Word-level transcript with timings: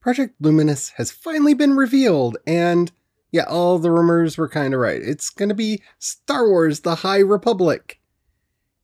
Project 0.00 0.34
Luminous 0.40 0.90
has 0.96 1.10
finally 1.10 1.54
been 1.54 1.76
revealed, 1.76 2.38
and 2.46 2.90
yeah, 3.32 3.44
all 3.44 3.78
the 3.78 3.90
rumors 3.90 4.38
were 4.38 4.48
kind 4.48 4.74
of 4.74 4.80
right. 4.80 5.00
It's 5.00 5.30
going 5.30 5.50
to 5.50 5.54
be 5.54 5.82
Star 5.98 6.48
Wars 6.48 6.80
The 6.80 6.96
High 6.96 7.18
Republic. 7.18 8.00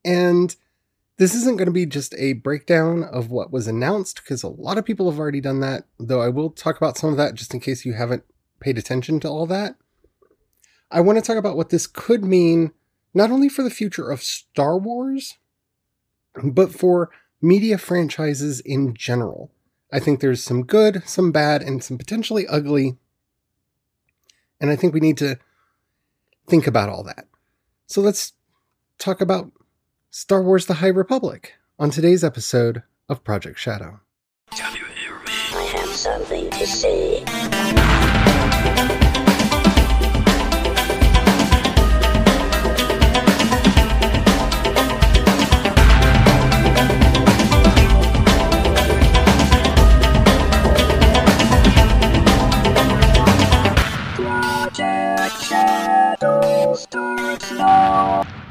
And 0.04 0.54
this 1.16 1.34
isn't 1.34 1.56
going 1.56 1.66
to 1.66 1.72
be 1.72 1.86
just 1.86 2.14
a 2.18 2.34
breakdown 2.34 3.02
of 3.02 3.30
what 3.30 3.50
was 3.50 3.66
announced, 3.66 4.16
because 4.16 4.42
a 4.42 4.48
lot 4.48 4.76
of 4.76 4.84
people 4.84 5.10
have 5.10 5.18
already 5.18 5.40
done 5.40 5.60
that, 5.60 5.84
though 5.98 6.20
I 6.20 6.28
will 6.28 6.50
talk 6.50 6.76
about 6.76 6.98
some 6.98 7.10
of 7.10 7.16
that 7.16 7.34
just 7.34 7.54
in 7.54 7.60
case 7.60 7.86
you 7.86 7.94
haven't 7.94 8.24
paid 8.60 8.76
attention 8.76 9.18
to 9.20 9.28
all 9.28 9.46
that. 9.46 9.76
I 10.90 11.00
want 11.00 11.18
to 11.18 11.22
talk 11.22 11.38
about 11.38 11.56
what 11.56 11.70
this 11.70 11.86
could 11.86 12.24
mean, 12.24 12.72
not 13.14 13.30
only 13.30 13.48
for 13.48 13.62
the 13.62 13.70
future 13.70 14.10
of 14.10 14.22
Star 14.22 14.78
Wars, 14.78 15.38
but 16.44 16.72
for 16.74 17.10
media 17.40 17.78
franchises 17.78 18.60
in 18.60 18.94
general. 18.94 19.50
I 19.96 19.98
think 19.98 20.20
there's 20.20 20.44
some 20.44 20.64
good, 20.64 21.02
some 21.06 21.32
bad, 21.32 21.62
and 21.62 21.82
some 21.82 21.96
potentially 21.96 22.46
ugly. 22.46 22.98
And 24.60 24.70
I 24.70 24.76
think 24.76 24.92
we 24.92 25.00
need 25.00 25.16
to 25.16 25.38
think 26.46 26.66
about 26.66 26.90
all 26.90 27.02
that. 27.04 27.28
So 27.86 28.02
let's 28.02 28.34
talk 28.98 29.22
about 29.22 29.50
Star 30.10 30.42
Wars 30.42 30.66
The 30.66 30.74
High 30.74 30.88
Republic 30.88 31.54
on 31.78 31.88
today's 31.88 32.22
episode 32.22 32.82
of 33.08 33.24
Project 33.24 33.58
Shadow. 33.58 34.00
I 34.52 34.56
have 35.72 35.88
something 35.88 36.50
to 36.50 36.66
say. 36.66 37.24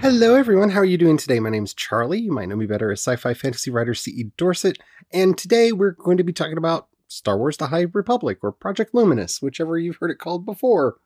Hello, 0.08 0.36
everyone. 0.36 0.70
How 0.70 0.82
are 0.82 0.86
you 0.86 1.00
doing 1.00 1.18
today? 1.18 1.40
My 1.40 1.50
name 1.50 1.64
is 1.64 1.74
Charlie. 1.74 2.20
You 2.20 2.32
might 2.32 2.48
know 2.48 2.56
me 2.56 2.68
better 2.68 2.92
as 2.92 3.00
sci 3.00 3.16
fi 3.16 3.34
fantasy 3.34 3.72
writer 3.72 3.96
C.E. 3.96 4.26
Dorsett. 4.38 4.78
And 5.12 5.36
today 5.36 5.72
we're 5.72 5.94
going 5.94 6.18
to 6.18 6.24
be 6.24 6.32
talking 6.32 6.60
about 6.60 6.90
Star 7.08 7.40
Wars 7.40 7.58
The 7.58 7.66
High 7.66 7.88
Republic 7.92 8.38
or 8.44 8.52
Project 8.52 8.94
Luminous, 8.94 9.42
whichever 9.42 9.80
you've 9.80 9.96
heard 9.96 10.12
it 10.12 10.20
called 10.20 10.46
before. 10.46 10.98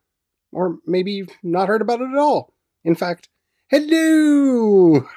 Or 0.51 0.79
maybe 0.85 1.13
you've 1.13 1.29
not 1.41 1.69
heard 1.69 1.81
about 1.81 2.01
it 2.01 2.09
at 2.11 2.17
all. 2.17 2.53
In 2.83 2.93
fact, 2.93 3.29
hello! 3.69 5.07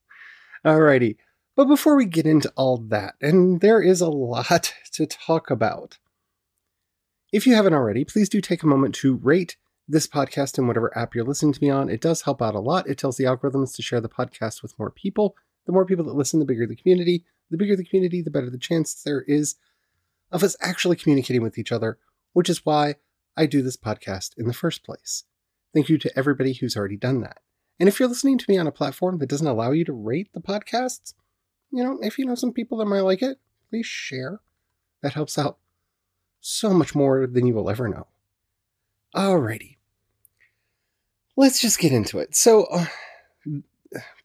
Alrighty. 0.66 1.14
But 1.54 1.66
before 1.66 1.94
we 1.94 2.06
get 2.06 2.26
into 2.26 2.52
all 2.56 2.78
that, 2.88 3.14
and 3.20 3.60
there 3.60 3.80
is 3.80 4.00
a 4.00 4.10
lot 4.10 4.74
to 4.94 5.06
talk 5.06 5.52
about, 5.52 5.98
if 7.32 7.46
you 7.46 7.54
haven't 7.54 7.74
already, 7.74 8.04
please 8.04 8.28
do 8.28 8.40
take 8.40 8.64
a 8.64 8.66
moment 8.66 8.96
to 8.96 9.14
rate 9.14 9.56
this 9.90 10.06
podcast 10.06 10.56
in 10.56 10.66
whatever 10.66 10.96
app 10.96 11.14
you're 11.14 11.24
listening 11.24 11.52
to 11.52 11.62
me 11.62 11.68
on. 11.68 11.88
It 11.88 12.00
does 12.00 12.22
help 12.22 12.40
out 12.40 12.54
a 12.54 12.60
lot. 12.60 12.88
It 12.88 12.96
tells 12.96 13.16
the 13.16 13.24
algorithms 13.24 13.74
to 13.74 13.82
share 13.82 14.00
the 14.00 14.08
podcast 14.08 14.62
with 14.62 14.78
more 14.78 14.90
people. 14.90 15.34
The 15.66 15.72
more 15.72 15.84
people 15.84 16.04
that 16.04 16.14
listen, 16.14 16.38
the 16.38 16.46
bigger 16.46 16.66
the 16.66 16.76
community. 16.76 17.24
The 17.50 17.56
bigger 17.56 17.74
the 17.74 17.84
community, 17.84 18.22
the 18.22 18.30
better 18.30 18.50
the 18.50 18.58
chance 18.58 18.94
there 18.94 19.22
is 19.22 19.56
of 20.30 20.44
us 20.44 20.56
actually 20.60 20.96
communicating 20.96 21.42
with 21.42 21.58
each 21.58 21.72
other, 21.72 21.98
which 22.32 22.48
is 22.48 22.64
why 22.64 22.94
I 23.36 23.46
do 23.46 23.62
this 23.62 23.76
podcast 23.76 24.38
in 24.38 24.46
the 24.46 24.52
first 24.52 24.84
place. 24.84 25.24
Thank 25.74 25.88
you 25.88 25.98
to 25.98 26.18
everybody 26.18 26.52
who's 26.52 26.76
already 26.76 26.96
done 26.96 27.20
that. 27.22 27.38
And 27.80 27.88
if 27.88 27.98
you're 27.98 28.08
listening 28.08 28.38
to 28.38 28.46
me 28.48 28.58
on 28.58 28.68
a 28.68 28.72
platform 28.72 29.18
that 29.18 29.28
doesn't 29.28 29.46
allow 29.46 29.72
you 29.72 29.84
to 29.86 29.92
rate 29.92 30.28
the 30.32 30.40
podcasts, 30.40 31.14
you 31.72 31.82
know, 31.82 31.98
if 32.00 32.18
you 32.18 32.26
know 32.26 32.36
some 32.36 32.52
people 32.52 32.78
that 32.78 32.86
might 32.86 33.00
like 33.00 33.22
it, 33.22 33.38
please 33.68 33.86
share. 33.86 34.40
That 35.02 35.14
helps 35.14 35.38
out 35.38 35.58
so 36.40 36.74
much 36.74 36.94
more 36.94 37.26
than 37.26 37.46
you 37.46 37.54
will 37.54 37.70
ever 37.70 37.88
know. 37.88 38.06
Alrighty. 39.16 39.78
Let's 41.40 41.58
just 41.58 41.78
get 41.78 41.90
into 41.90 42.18
it. 42.18 42.36
So, 42.36 42.64
uh, 42.64 42.84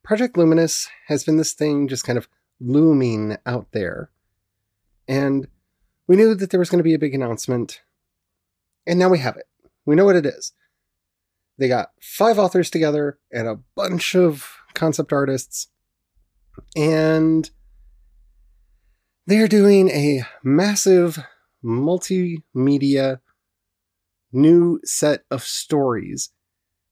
Project 0.03 0.37
Luminous 0.37 0.89
has 1.07 1.23
been 1.23 1.37
this 1.37 1.53
thing 1.53 1.87
just 1.87 2.03
kind 2.03 2.17
of 2.17 2.27
looming 2.59 3.37
out 3.45 3.67
there. 3.71 4.09
And 5.07 5.47
we 6.07 6.17
knew 6.17 6.35
that 6.35 6.49
there 6.49 6.59
was 6.59 6.69
going 6.69 6.79
to 6.79 6.83
be 6.83 6.93
a 6.93 6.99
big 6.99 7.15
announcement. 7.15 7.79
And 8.85 8.99
now 8.99 9.07
we 9.07 9.19
have 9.19 9.37
it. 9.37 9.45
We 9.85 9.95
know 9.95 10.03
what 10.03 10.17
it 10.17 10.25
is. 10.25 10.51
They 11.57 11.69
got 11.69 11.91
five 12.01 12.37
authors 12.37 12.69
together 12.69 13.17
and 13.31 13.47
a 13.47 13.61
bunch 13.77 14.13
of 14.13 14.57
concept 14.73 15.13
artists. 15.13 15.67
And 16.75 17.49
they're 19.25 19.47
doing 19.47 19.87
a 19.87 20.23
massive 20.43 21.17
multimedia 21.63 23.21
new 24.33 24.81
set 24.83 25.23
of 25.31 25.43
stories 25.43 26.31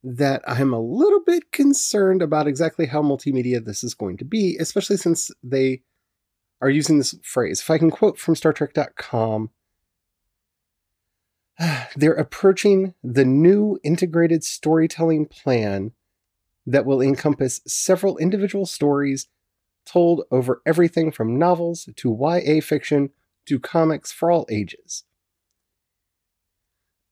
that 0.04 0.42
I'm 0.46 0.74
a 0.74 0.80
little 0.80 1.22
bit 1.26 1.52
concerned 1.52 2.22
about 2.22 2.48
exactly 2.48 2.88
how 2.88 3.02
multimedia 3.02 3.64
this 3.64 3.84
is 3.84 3.94
going 3.94 4.18
to 4.18 4.26
be, 4.26 4.58
especially 4.60 4.98
since 4.98 5.32
they 5.42 5.82
are 6.62 6.70
using 6.70 6.98
this 6.98 7.16
phrase. 7.24 7.62
If 7.62 7.70
I 7.70 7.78
can 7.78 7.90
quote 7.90 8.18
from 8.18 8.36
Star 8.36 8.52
Trek.com, 8.52 9.50
they're 11.96 12.14
approaching 12.14 12.94
the 13.04 13.26
new 13.26 13.80
integrated 13.84 14.44
storytelling 14.44 15.26
plan 15.26 15.92
that 16.66 16.86
will 16.86 17.02
encompass 17.02 17.62
several 17.68 18.18
individual 18.18 18.66
stories 18.66 19.28
told 19.86 20.24
over 20.32 20.62
everything 20.66 21.12
from 21.12 21.38
novels 21.38 21.90
to 21.96 22.18
YA 22.20 22.62
fiction 22.62 23.10
to 23.46 23.60
comics 23.60 24.12
for 24.12 24.32
all 24.32 24.46
ages. 24.50 25.04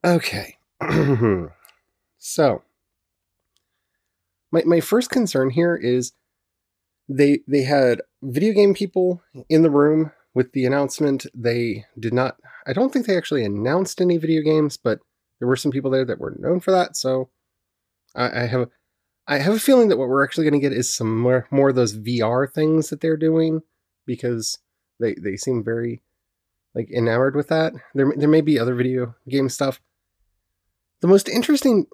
Okay. 0.04 0.58
so, 2.18 2.64
my 4.52 4.64
my 4.66 4.80
first 4.80 5.10
concern 5.10 5.50
here 5.50 5.76
is 5.76 6.14
they 7.10 7.40
they 7.48 7.64
had 7.64 8.02
video 8.22 8.54
game 8.54 8.74
people 8.74 9.22
in 9.50 9.62
the 9.62 9.72
room 9.72 10.12
with 10.34 10.52
the 10.54 10.66
announcement. 10.66 11.26
They 11.34 11.86
did 12.00 12.14
not 12.14 12.38
I 12.66 12.74
don't 12.74 12.92
think 12.92 13.06
they 13.06 13.18
actually 13.18 13.44
announced 13.44 14.02
any 14.02 14.18
video 14.18 14.42
games, 14.42 14.78
but 14.78 15.00
there 15.40 15.48
were 15.48 15.56
some 15.56 15.72
people 15.72 15.92
there 15.92 16.06
that 16.06 16.20
were 16.20 16.36
known 16.38 16.60
for 16.60 16.72
that, 16.72 16.96
so 16.96 17.30
I, 18.16 18.44
I 18.44 18.46
have 18.46 18.70
I 19.28 19.38
have 19.38 19.56
a 19.56 19.60
feeling 19.60 19.90
that 19.90 19.98
what 19.98 20.10
we're 20.10 20.24
actually 20.24 20.50
going 20.50 20.60
to 20.62 20.70
get 20.70 20.78
is 20.78 20.94
some 20.94 21.20
more, 21.20 21.48
more 21.52 21.70
of 21.70 21.76
those 21.76 21.96
VR 21.98 22.52
things 22.52 22.90
that 22.90 23.02
they're 23.02 23.18
doing 23.18 23.62
because 24.06 24.58
they 25.00 25.16
they 25.16 25.38
seem 25.38 25.64
very 25.64 26.02
like 26.76 26.90
enamored 26.92 27.36
with 27.36 27.48
that. 27.48 27.74
There 27.94 28.12
there 28.16 28.28
may 28.28 28.42
be 28.42 28.60
other 28.60 28.76
video 28.76 29.16
game 29.30 29.50
stuff. 29.50 29.80
The 31.02 31.08
most 31.08 31.30
interesting 31.30 31.88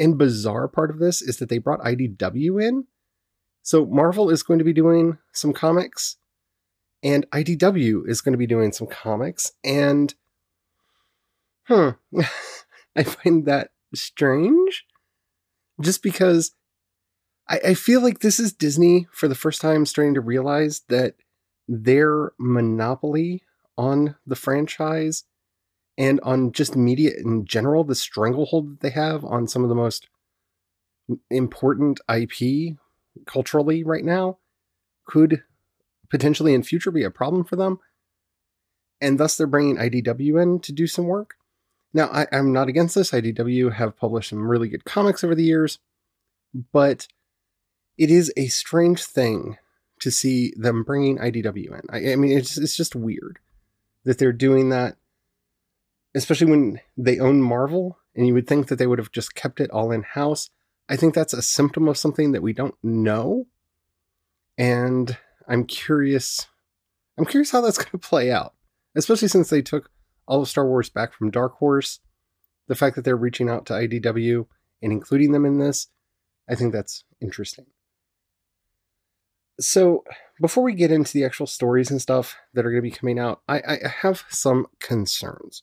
and 0.00 0.18
bizarre 0.18 0.66
part 0.66 0.90
of 0.90 0.98
this 0.98 1.20
is 1.20 1.36
that 1.36 1.50
they 1.50 1.58
brought 1.58 1.80
IDW 1.80 2.60
in. 2.60 2.86
So 3.62 3.84
Marvel 3.84 4.30
is 4.30 4.42
going 4.42 4.58
to 4.58 4.64
be 4.64 4.72
doing 4.72 5.18
some 5.32 5.52
comics 5.52 6.16
and 7.02 7.30
IDW 7.30 8.08
is 8.08 8.22
going 8.22 8.32
to 8.32 8.38
be 8.38 8.46
doing 8.46 8.72
some 8.72 8.86
comics 8.86 9.52
and 9.62 10.14
huh 11.64 11.92
I 12.96 13.02
find 13.04 13.46
that 13.46 13.70
strange 13.94 14.84
just 15.80 16.02
because 16.02 16.52
I, 17.48 17.60
I 17.68 17.74
feel 17.74 18.02
like 18.02 18.20
this 18.20 18.40
is 18.40 18.52
Disney 18.52 19.06
for 19.12 19.28
the 19.28 19.34
first 19.34 19.60
time 19.60 19.86
starting 19.86 20.14
to 20.14 20.20
realize 20.20 20.82
that 20.88 21.14
their 21.68 22.32
monopoly 22.38 23.42
on 23.76 24.16
the 24.26 24.36
franchise 24.36 25.24
and 26.00 26.18
on 26.22 26.50
just 26.52 26.76
media 26.76 27.10
in 27.14 27.44
general, 27.44 27.84
the 27.84 27.94
stranglehold 27.94 28.70
that 28.70 28.80
they 28.80 28.88
have 28.88 29.22
on 29.22 29.46
some 29.46 29.62
of 29.62 29.68
the 29.68 29.74
most 29.74 30.08
important 31.28 32.00
IP 32.08 32.78
culturally 33.26 33.84
right 33.84 34.02
now 34.02 34.38
could 35.06 35.42
potentially 36.08 36.54
in 36.54 36.62
future 36.62 36.90
be 36.90 37.04
a 37.04 37.10
problem 37.10 37.44
for 37.44 37.56
them. 37.56 37.80
And 38.98 39.20
thus 39.20 39.36
they're 39.36 39.46
bringing 39.46 39.76
IDW 39.76 40.42
in 40.42 40.60
to 40.60 40.72
do 40.72 40.86
some 40.86 41.04
work. 41.04 41.34
Now, 41.92 42.06
I, 42.06 42.26
am 42.32 42.50
not 42.50 42.68
against 42.68 42.94
this. 42.94 43.10
IDW 43.10 43.74
have 43.74 43.98
published 43.98 44.30
some 44.30 44.48
really 44.48 44.68
good 44.70 44.86
comics 44.86 45.22
over 45.22 45.34
the 45.34 45.44
years, 45.44 45.80
but 46.72 47.08
it 47.98 48.10
is 48.10 48.32
a 48.38 48.46
strange 48.46 49.04
thing 49.04 49.58
to 50.00 50.10
see 50.10 50.54
them 50.56 50.82
bringing 50.82 51.18
IDW 51.18 51.78
in. 51.78 51.82
I, 51.90 52.12
I 52.12 52.16
mean, 52.16 52.38
it's, 52.38 52.56
it's 52.56 52.76
just 52.76 52.96
weird 52.96 53.38
that 54.04 54.16
they're 54.16 54.32
doing 54.32 54.70
that, 54.70 54.96
especially 56.14 56.50
when 56.50 56.80
they 56.96 57.18
own 57.18 57.40
Marvel, 57.40 57.98
and 58.14 58.26
you 58.26 58.34
would 58.34 58.46
think 58.46 58.68
that 58.68 58.76
they 58.76 58.86
would 58.86 58.98
have 58.98 59.12
just 59.12 59.34
kept 59.34 59.60
it 59.60 59.70
all 59.70 59.92
in 59.92 60.02
house. 60.02 60.50
I 60.88 60.96
think 60.96 61.14
that's 61.14 61.32
a 61.32 61.42
symptom 61.42 61.88
of 61.88 61.96
something 61.96 62.32
that 62.32 62.42
we 62.42 62.52
don't 62.52 62.74
know. 62.82 63.46
And 64.58 65.16
I'm 65.48 65.64
curious. 65.64 66.46
I'm 67.18 67.24
curious 67.24 67.50
how 67.50 67.60
that's 67.60 67.78
going 67.82 67.90
to 67.92 67.98
play 67.98 68.30
out, 68.32 68.54
especially 68.96 69.28
since 69.28 69.50
they 69.50 69.62
took 69.62 69.90
all 70.26 70.42
of 70.42 70.48
Star 70.48 70.66
Wars 70.66 70.88
back 70.88 71.12
from 71.12 71.30
Dark 71.30 71.54
Horse. 71.56 72.00
The 72.68 72.74
fact 72.74 72.96
that 72.96 73.04
they're 73.04 73.16
reaching 73.16 73.48
out 73.48 73.66
to 73.66 73.74
IDW 73.74 74.46
and 74.82 74.92
including 74.92 75.32
them 75.32 75.44
in 75.44 75.58
this, 75.58 75.88
I 76.48 76.54
think 76.54 76.72
that's 76.72 77.04
interesting. 77.20 77.66
so 79.60 80.04
before 80.40 80.64
we 80.64 80.72
get 80.74 80.90
into 80.90 81.12
the 81.12 81.24
actual 81.24 81.46
stories 81.46 81.90
and 81.90 82.00
stuff 82.00 82.36
that 82.54 82.64
are 82.64 82.70
going 82.70 82.82
to 82.82 82.90
be 82.90 82.96
coming 82.96 83.18
out, 83.18 83.42
I, 83.48 83.58
I 83.58 83.88
have 84.02 84.24
some 84.30 84.66
concerns. 84.78 85.62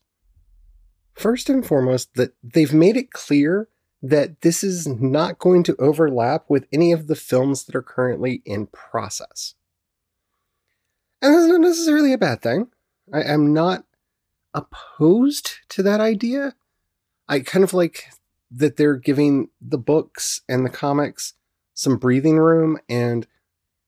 First 1.17 1.49
and 1.49 1.65
foremost, 1.65 2.13
that 2.13 2.33
they've 2.43 2.73
made 2.73 2.95
it 2.95 3.11
clear 3.11 3.67
that 4.03 4.41
this 4.41 4.63
is 4.63 4.87
not 4.87 5.39
going 5.39 5.63
to 5.63 5.75
overlap 5.79 6.45
with 6.47 6.67
any 6.71 6.91
of 6.91 7.07
the 7.07 7.15
films 7.15 7.63
that 7.63 7.75
are 7.75 7.81
currently 7.81 8.43
in 8.45 8.67
process. 8.67 9.55
And 11.21 11.33
that's 11.33 11.47
not 11.47 11.61
necessarily 11.61 12.13
a 12.13 12.17
bad 12.17 12.43
thing. 12.43 12.67
I 13.11 13.23
am 13.23 13.51
not 13.51 13.85
opposed 14.53 15.53
to 15.69 15.81
that 15.83 15.99
idea. 15.99 16.55
I 17.27 17.39
kind 17.39 17.63
of 17.63 17.73
like 17.73 18.05
that 18.51 18.77
they're 18.77 18.95
giving 18.95 19.49
the 19.59 19.79
books 19.79 20.41
and 20.47 20.63
the 20.63 20.69
comics 20.69 21.33
some 21.73 21.97
breathing 21.97 22.37
room 22.37 22.77
and 22.87 23.25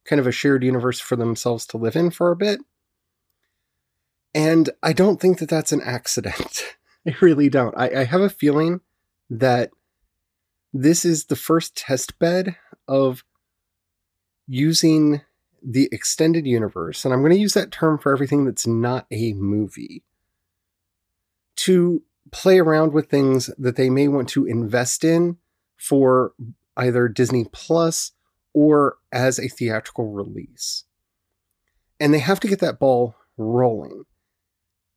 kind 0.03 0.19
of 0.19 0.25
a 0.25 0.31
shared 0.31 0.63
universe 0.63 0.99
for 0.99 1.15
themselves 1.15 1.67
to 1.67 1.77
live 1.77 1.95
in 1.95 2.09
for 2.09 2.31
a 2.31 2.35
bit. 2.35 2.59
And 4.33 4.69
I 4.81 4.93
don't 4.93 5.19
think 5.21 5.37
that 5.39 5.49
that's 5.49 5.71
an 5.71 5.81
accident. 5.81 6.75
I 7.07 7.15
really 7.21 7.49
don't. 7.49 7.75
I, 7.77 8.01
I 8.01 8.03
have 8.03 8.21
a 8.21 8.29
feeling 8.29 8.81
that 9.29 9.71
this 10.73 11.05
is 11.05 11.25
the 11.25 11.35
first 11.35 11.75
test 11.75 12.19
bed 12.19 12.55
of 12.87 13.23
using 14.47 15.21
the 15.61 15.89
extended 15.91 16.45
universe, 16.45 17.05
and 17.05 17.13
I'm 17.13 17.21
going 17.21 17.33
to 17.33 17.39
use 17.39 17.53
that 17.53 17.71
term 17.71 17.97
for 17.97 18.11
everything 18.11 18.45
that's 18.45 18.67
not 18.67 19.05
a 19.11 19.33
movie, 19.33 20.03
to 21.57 22.03
play 22.31 22.59
around 22.59 22.93
with 22.93 23.09
things 23.09 23.49
that 23.57 23.75
they 23.75 23.89
may 23.89 24.07
want 24.07 24.29
to 24.29 24.45
invest 24.45 25.03
in 25.03 25.37
for 25.75 26.33
either 26.77 27.07
Disney 27.07 27.45
Plus 27.51 28.11
or 28.53 28.97
as 29.11 29.39
a 29.39 29.47
theatrical 29.47 30.11
release. 30.11 30.85
And 31.99 32.13
they 32.13 32.19
have 32.19 32.39
to 32.41 32.47
get 32.47 32.59
that 32.59 32.79
ball 32.79 33.15
rolling. 33.37 34.05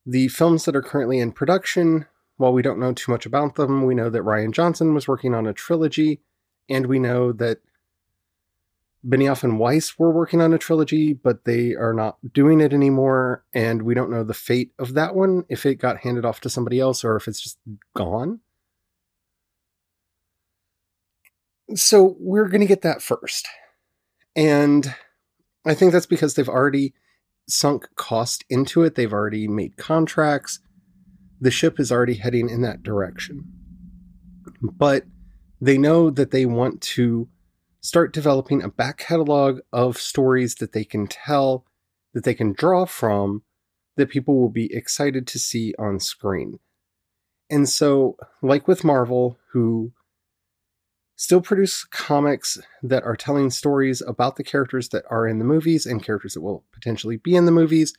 The 0.05 0.29
films 0.29 0.65
that 0.65 0.77
are 0.77 0.83
currently 0.83 1.19
in 1.19 1.33
production, 1.33 2.07
while 2.37 2.53
we 2.53 2.63
don't 2.63 2.81
know 2.81 2.93
too 2.93 3.13
much 3.13 3.25
about 3.25 3.55
them, 3.55 3.85
we 3.85 3.95
know 3.95 4.11
that 4.11 4.23
Rian 4.23 4.53
Johnson 4.53 4.95
was 4.95 5.07
working 5.07 5.35
on 5.35 5.47
a 5.47 5.53
trilogy, 5.53 6.21
and 6.69 6.87
we 6.87 6.99
know 6.99 7.33
that 7.33 7.59
Benioff 9.07 9.43
and 9.43 9.59
Weiss 9.59 9.99
were 9.99 10.13
working 10.13 10.41
on 10.41 10.53
a 10.53 10.59
trilogy, 10.59 11.13
but 11.13 11.45
they 11.45 11.75
are 11.75 11.93
not 11.93 12.19
doing 12.33 12.61
it 12.61 12.73
anymore, 12.73 13.45
and 13.53 13.83
we 13.83 13.95
don't 13.95 14.11
know 14.11 14.25
the 14.25 14.35
fate 14.35 14.73
of 14.79 14.95
that 14.95 15.15
one, 15.15 15.45
if 15.49 15.67
it 15.67 15.77
got 15.77 15.99
handed 15.99 16.25
off 16.25 16.41
to 16.41 16.51
somebody 16.51 16.79
else 16.81 17.05
or 17.05 17.17
if 17.17 17.27
it's 17.27 17.41
just 17.41 17.59
gone. 17.95 18.41
So 21.75 22.17
we're 22.19 22.49
going 22.49 22.61
to 22.61 22.67
get 22.67 22.83
that 22.83 23.03
first. 23.03 23.49
And 24.37 24.95
I 25.65 25.75
think 25.75 25.93
that's 25.93 26.07
because 26.07 26.35
they've 26.35 26.49
already 26.49 26.95
sunk 27.49 27.89
cost 27.97 28.45
into 28.49 28.83
it, 28.83 28.95
they've 28.95 29.13
already 29.13 29.49
made 29.49 29.77
contracts. 29.77 30.61
The 31.41 31.51
ship 31.51 31.81
is 31.81 31.91
already 31.91 32.15
heading 32.15 32.49
in 32.49 32.63
that 32.63 32.83
direction. 32.83 33.45
But 34.61 35.05
they 35.61 35.79
know 35.79 36.11
that 36.11 36.31
they 36.31 36.47
want 36.47 36.81
to 36.83 37.29
start 37.81 38.13
developing 38.13 38.63
a 38.63 38.69
back 38.69 38.99
catalog 38.99 39.61
of 39.73 39.99
stories 39.99 40.57
that 40.57 40.73
they 40.73 40.85
can 40.85 41.07
tell, 41.07 41.65
that 42.15 42.25
they 42.25 42.35
can 42.35 42.53
draw 42.53 42.85
from, 42.85 43.43
that 43.97 44.11
people 44.11 44.41
will 44.41 44.49
be 44.49 44.73
excited 44.75 45.27
to 45.27 45.39
see 45.39 45.75
on 45.79 46.01
screen. 46.01 46.59
And 47.51 47.69
so, 47.69 48.17
like 48.41 48.67
with 48.67 48.85
Marvel, 48.85 49.39
who 49.53 49.93
still 51.17 51.41
produce 51.41 51.85
comics 51.85 52.59
that 52.83 53.05
are 53.05 53.17
telling 53.17 53.51
stories 53.51 54.01
about 54.01 54.37
the 54.37 54.45
characters 54.45 54.89
that 54.91 55.05
are 55.11 55.27
in 55.27 55.39
the 55.39 55.45
movies 55.45 55.87
and 55.87 56.03
characters 56.03 56.35
that 56.35 56.41
will 56.41 56.65
potentially 56.73 57.17
be 57.17 57.37
in 57.37 57.47
the 57.47 57.53
movies, 57.53 57.95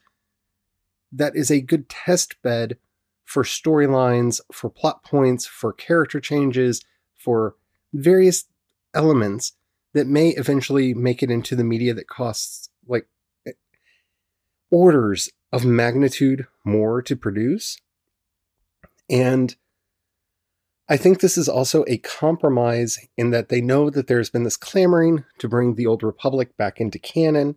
that 1.12 1.36
is 1.36 1.52
a 1.52 1.62
good 1.62 1.88
test 1.90 2.42
bed 2.42 2.78
for 3.24 3.44
storylines, 3.44 4.42
for 4.52 4.70
plot 4.70 5.04
points, 5.04 5.46
for 5.46 5.72
character 5.72 6.20
changes, 6.20 6.84
for 7.18 7.56
various 7.94 8.46
elements 8.94 9.54
that 9.94 10.08
may 10.08 10.30
eventually 10.30 10.94
make 10.94 11.24
it 11.24 11.32
into 11.32 11.56
the 11.56 11.64
media 11.64 11.94
that 11.94 12.08
costs 12.08 12.70
like 12.88 13.08
eh, 13.48 13.52
orders 14.72 15.30
of 15.52 15.64
magnitude 15.64 16.48
more 16.66 17.02
to 17.02 17.16
produce. 17.16 17.80
And 19.10 19.56
I 20.90 20.98
think 20.98 21.20
this 21.20 21.38
is 21.38 21.48
also 21.48 21.86
a 21.88 21.98
compromise 21.98 23.00
in 23.18 23.30
that 23.32 23.50
they 23.50 23.62
know 23.62 23.90
that 23.90 24.08
there's 24.08 24.30
been 24.30 24.44
this 24.44 24.58
clamoring 24.58 25.24
to 25.40 25.48
bring 25.48 25.76
the 25.76 25.86
Old 25.86 26.04
Republic 26.04 26.58
back 26.58 26.82
into 26.82 27.00
canon. 27.00 27.56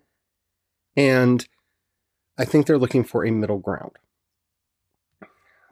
And 0.97 1.47
I 2.39 2.45
think 2.45 2.67
they're 2.67 2.79
looking 2.79 3.05
for 3.05 3.25
a 3.25 3.33
middle 3.33 3.59
ground. 3.59 3.93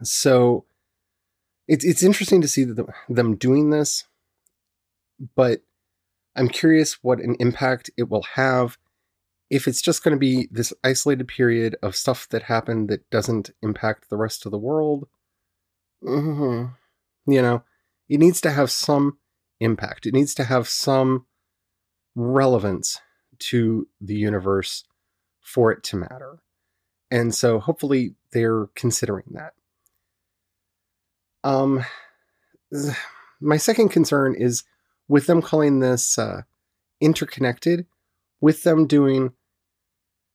So 0.03 0.65
it's 1.67 1.85
it's 1.85 2.03
interesting 2.03 2.41
to 2.41 2.47
see 2.47 2.65
the, 2.65 2.85
them 3.07 3.35
doing 3.35 3.69
this, 3.69 4.05
but 5.35 5.61
I'm 6.35 6.49
curious 6.49 7.01
what 7.01 7.19
an 7.19 7.35
impact 7.39 7.89
it 7.97 8.09
will 8.09 8.25
have 8.35 8.77
if 9.49 9.67
it's 9.67 9.81
just 9.81 10.03
going 10.03 10.15
to 10.15 10.19
be 10.19 10.49
this 10.51 10.73
isolated 10.83 11.27
period 11.27 11.77
of 11.81 11.95
stuff 11.95 12.27
that 12.29 12.43
happened 12.43 12.89
that 12.89 13.09
doesn't 13.09 13.51
impact 13.61 14.09
the 14.09 14.17
rest 14.17 14.45
of 14.45 14.51
the 14.51 14.57
world. 14.57 15.07
Mm-hmm. 16.03 16.73
You 17.25 17.41
know, 17.41 17.63
it 18.09 18.19
needs 18.19 18.41
to 18.41 18.51
have 18.51 18.69
some 18.71 19.17
impact. 19.59 20.05
It 20.05 20.13
needs 20.13 20.35
to 20.35 20.43
have 20.43 20.67
some 20.67 21.25
relevance 22.15 22.99
to 23.37 23.87
the 23.99 24.15
universe 24.15 24.85
for 25.41 25.71
it 25.71 25.83
to 25.83 25.97
matter. 25.97 26.39
And 27.11 27.33
so 27.33 27.59
hopefully 27.59 28.15
they're 28.31 28.67
considering 28.75 29.25
that. 29.31 29.53
Um 31.43 31.85
my 33.41 33.57
second 33.57 33.89
concern 33.89 34.35
is 34.35 34.63
with 35.07 35.27
them 35.27 35.41
calling 35.41 35.79
this 35.79 36.17
uh, 36.17 36.41
interconnected, 36.99 37.85
with 38.41 38.63
them 38.63 38.87
doing 38.87 39.33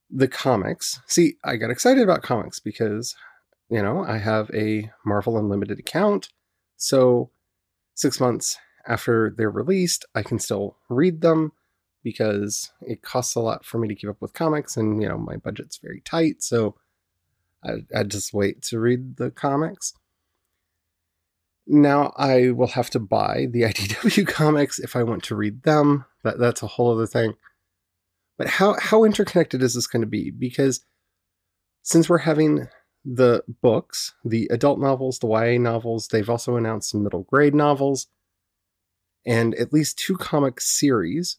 the 0.09 0.29
comics. 0.29 1.01
See, 1.07 1.37
I 1.45 1.57
got 1.57 1.71
excited 1.71 2.03
about 2.03 2.23
comics 2.23 2.61
because, 2.61 3.15
you 3.69 3.83
know, 3.83 4.05
I 4.05 4.19
have 4.19 4.51
a 4.55 4.91
Marvel 5.05 5.39
Unlimited 5.39 5.79
account. 5.79 6.29
So 6.81 7.31
six 7.95 8.19
months 8.19 8.57
after 8.89 9.33
they're 9.37 9.51
released, 9.51 10.07
I 10.15 10.23
can 10.23 10.39
still 10.39 10.79
read 10.89 11.21
them 11.21 11.53
because 12.03 12.73
it 12.81 13.03
costs 13.03 13.35
a 13.35 13.41
lot 13.41 13.67
for 13.67 13.79
me 13.79 13.87
to 13.87 13.95
keep 13.95 14.09
up 14.09 14.21
with 14.21 14.33
comics 14.33 14.79
and, 14.79 15.01
you 15.03 15.07
know, 15.07 15.19
my 15.19 15.37
budget's 15.37 15.77
very 15.77 16.01
tight. 16.01 16.43
So 16.43 16.77
I, 17.63 17.85
I 17.95 18.05
just 18.05 18.33
wait 18.33 18.63
to 18.63 18.81
read 18.81 19.19
the 19.19 19.31
comics. 19.31 19.93
Now 21.67 22.15
I 22.17 22.51
will 22.51 22.69
have 22.69 22.89
to 22.91 22.99
buy 22.99 23.47
the 23.51 23.63
IDW 23.71 24.27
comics 24.27 24.79
if 24.79 24.97
I 24.97 25.03
want 25.03 25.23
to 25.25 25.37
read 25.37 25.65
them. 25.65 26.07
That 26.25 26.39
that's 26.39 26.63
a 26.63 26.67
whole 26.67 26.93
other 26.93 27.07
thing. 27.07 27.35
But 28.39 28.49
how 28.49 28.77
how 28.81 29.05
interconnected 29.05 29.63
is 29.63 29.75
this 29.75 29.87
going 29.87 30.01
to 30.01 30.09
be? 30.09 30.31
Because 30.31 30.81
since 31.83 32.09
we're 32.09 32.19
having 32.19 32.69
the 33.05 33.43
books, 33.63 34.15
the 34.25 34.49
adult 34.51 34.79
novels, 34.79 35.19
the 35.19 35.29
YA 35.29 35.59
novels, 35.59 36.09
they've 36.09 36.29
also 36.29 36.57
announced 36.57 36.91
some 36.91 37.03
middle 37.03 37.23
grade 37.23 37.55
novels, 37.55 38.09
and 39.27 39.55
at 39.55 39.73
least 39.73 39.99
two 39.99 40.17
comic 40.17 40.61
series. 40.61 41.39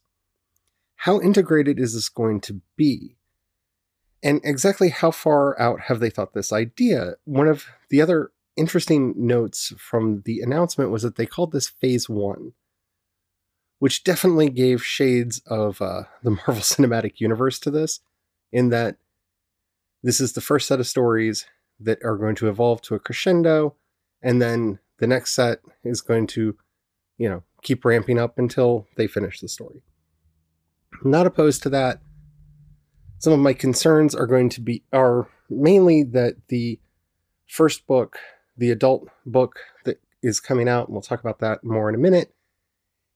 How 0.96 1.20
integrated 1.20 1.80
is 1.80 1.94
this 1.94 2.10
going 2.10 2.42
to 2.42 2.62
be? 2.76 3.18
And 4.24 4.40
exactly 4.44 4.90
how 4.90 5.12
far 5.12 5.60
out 5.60 5.82
have 5.82 6.00
they 6.00 6.12
thought 6.12 6.34
this 6.34 6.54
idea? 6.54 7.14
One 7.26 7.48
of 7.48 7.66
the 7.90 8.02
other 8.02 8.32
interesting 8.56 9.14
notes 9.18 9.74
from 9.78 10.22
the 10.26 10.42
announcement 10.42 10.92
was 10.92 11.02
that 11.04 11.16
they 11.16 11.26
called 11.26 11.52
this 11.52 11.68
Phase 11.68 12.08
One, 12.08 12.54
which 13.80 14.04
definitely 14.04 14.50
gave 14.50 14.84
shades 14.84 15.42
of 15.48 15.82
uh, 15.82 16.04
the 16.24 16.32
Marvel 16.48 16.56
Cinematic 16.56 17.20
Universe 17.20 17.60
to 17.60 17.72
this, 17.72 18.02
in 18.52 18.70
that 18.70 18.98
this 20.04 20.20
is 20.20 20.34
the 20.34 20.42
first 20.42 20.68
set 20.68 20.80
of 20.80 20.88
stories 20.88 21.46
that 21.80 22.00
are 22.04 22.18
going 22.18 22.36
to 22.36 22.50
evolve 22.50 22.82
to 22.84 22.96
a 22.96 23.00
crescendo, 23.00 23.76
and 24.22 24.42
then 24.42 24.80
the 25.00 25.08
next 25.08 25.34
set 25.34 25.60
is 25.84 26.02
going 26.02 26.28
to, 26.28 26.56
you 27.18 27.30
know, 27.30 27.44
keep 27.64 27.86
ramping 27.86 28.20
up 28.20 28.38
until 28.38 28.88
they 28.98 29.08
finish 29.08 29.40
the 29.40 29.48
story. 29.48 29.82
I'm 31.04 31.12
not 31.12 31.28
opposed 31.28 31.64
to 31.64 31.70
that. 31.70 32.02
Some 33.20 33.34
of 33.34 33.40
my 33.40 33.54
concerns 33.54 34.16
are 34.16 34.28
going 34.28 34.50
to 34.50 34.62
be 34.62 34.84
are 34.92 35.28
mainly 35.50 36.04
that 36.04 36.36
the 36.48 36.80
first 37.48 37.86
book 37.86 38.18
the 38.58 38.72
adult 38.72 39.10
book 39.26 39.60
that 39.86 40.00
is 40.22 40.40
coming 40.40 40.70
out, 40.70 40.88
and 40.88 40.94
we'll 40.94 41.02
talk 41.02 41.20
about 41.20 41.40
that 41.40 41.64
more 41.64 41.90
in 41.90 41.96
a 41.96 41.98
minute, 41.98 42.34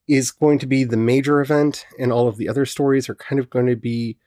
is 0.07 0.31
going 0.31 0.59
to 0.59 0.65
be 0.65 0.83
the 0.83 0.97
major 0.97 1.39
event, 1.39 1.85
and 1.99 2.11
all 2.11 2.27
of 2.27 2.37
the 2.37 2.49
other 2.49 2.65
stories 2.65 3.07
are 3.09 3.15
kind 3.15 3.39
of 3.39 3.49
going 3.49 3.67
to 3.67 3.75
be 3.75 4.17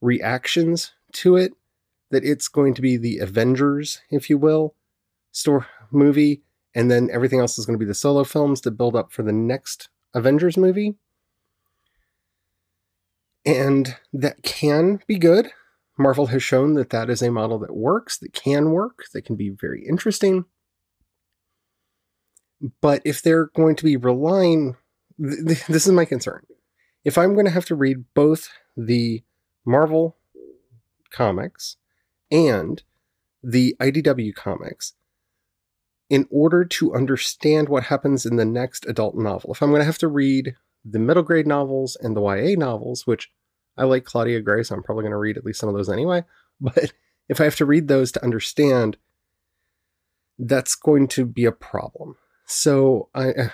reactions 0.00 0.92
to 1.12 1.36
it. 1.36 1.52
That 2.14 2.24
it's 2.24 2.46
going 2.46 2.74
to 2.74 2.80
be 2.80 2.96
the 2.96 3.18
Avengers, 3.18 4.00
if 4.08 4.30
you 4.30 4.38
will, 4.38 4.76
store 5.32 5.66
movie, 5.90 6.44
and 6.72 6.88
then 6.88 7.10
everything 7.12 7.40
else 7.40 7.58
is 7.58 7.66
going 7.66 7.76
to 7.76 7.84
be 7.84 7.88
the 7.88 7.92
solo 7.92 8.22
films 8.22 8.60
that 8.60 8.78
build 8.78 8.94
up 8.94 9.10
for 9.10 9.24
the 9.24 9.32
next 9.32 9.88
Avengers 10.14 10.56
movie. 10.56 10.94
And 13.44 13.96
that 14.12 14.44
can 14.44 15.00
be 15.08 15.18
good. 15.18 15.50
Marvel 15.98 16.26
has 16.26 16.40
shown 16.40 16.74
that 16.74 16.90
that 16.90 17.10
is 17.10 17.20
a 17.20 17.32
model 17.32 17.58
that 17.58 17.74
works, 17.74 18.16
that 18.18 18.32
can 18.32 18.70
work, 18.70 19.06
that 19.12 19.22
can 19.22 19.34
be 19.34 19.50
very 19.50 19.84
interesting. 19.84 20.44
But 22.80 23.02
if 23.04 23.22
they're 23.22 23.50
going 23.56 23.74
to 23.74 23.84
be 23.84 23.96
relying, 23.96 24.76
th- 25.20 25.46
th- 25.46 25.66
this 25.66 25.86
is 25.86 25.92
my 25.92 26.04
concern. 26.04 26.46
If 27.04 27.18
I'm 27.18 27.34
going 27.34 27.46
to 27.46 27.52
have 27.52 27.66
to 27.66 27.74
read 27.74 28.04
both 28.14 28.50
the 28.76 29.24
Marvel 29.66 30.16
comics 31.10 31.76
and 32.34 32.82
the 33.42 33.76
IDW 33.80 34.34
comics 34.34 34.94
in 36.10 36.26
order 36.30 36.64
to 36.64 36.94
understand 36.94 37.68
what 37.68 37.84
happens 37.84 38.26
in 38.26 38.36
the 38.36 38.44
next 38.44 38.84
adult 38.86 39.14
novel, 39.14 39.52
if 39.52 39.62
I'm 39.62 39.70
going 39.70 39.80
to 39.80 39.86
have 39.86 39.98
to 39.98 40.08
read 40.08 40.54
the 40.84 40.98
middle 40.98 41.22
grade 41.22 41.46
novels 41.46 41.96
and 42.00 42.16
the 42.16 42.20
YA 42.20 42.56
novels, 42.58 43.06
which 43.06 43.30
I 43.78 43.84
like 43.84 44.04
Claudia 44.04 44.40
Gray, 44.40 44.62
so 44.62 44.74
I'm 44.74 44.82
probably 44.82 45.02
going 45.02 45.12
to 45.12 45.18
read 45.18 45.36
at 45.36 45.44
least 45.44 45.60
some 45.60 45.68
of 45.68 45.74
those 45.74 45.88
anyway. 45.88 46.24
But 46.60 46.92
if 47.28 47.40
I 47.40 47.44
have 47.44 47.56
to 47.56 47.66
read 47.66 47.88
those 47.88 48.12
to 48.12 48.22
understand, 48.22 48.96
that's 50.38 50.76
going 50.76 51.08
to 51.08 51.26
be 51.26 51.46
a 51.46 51.52
problem. 51.52 52.16
So 52.46 53.08
I, 53.12 53.30
uh, 53.30 53.48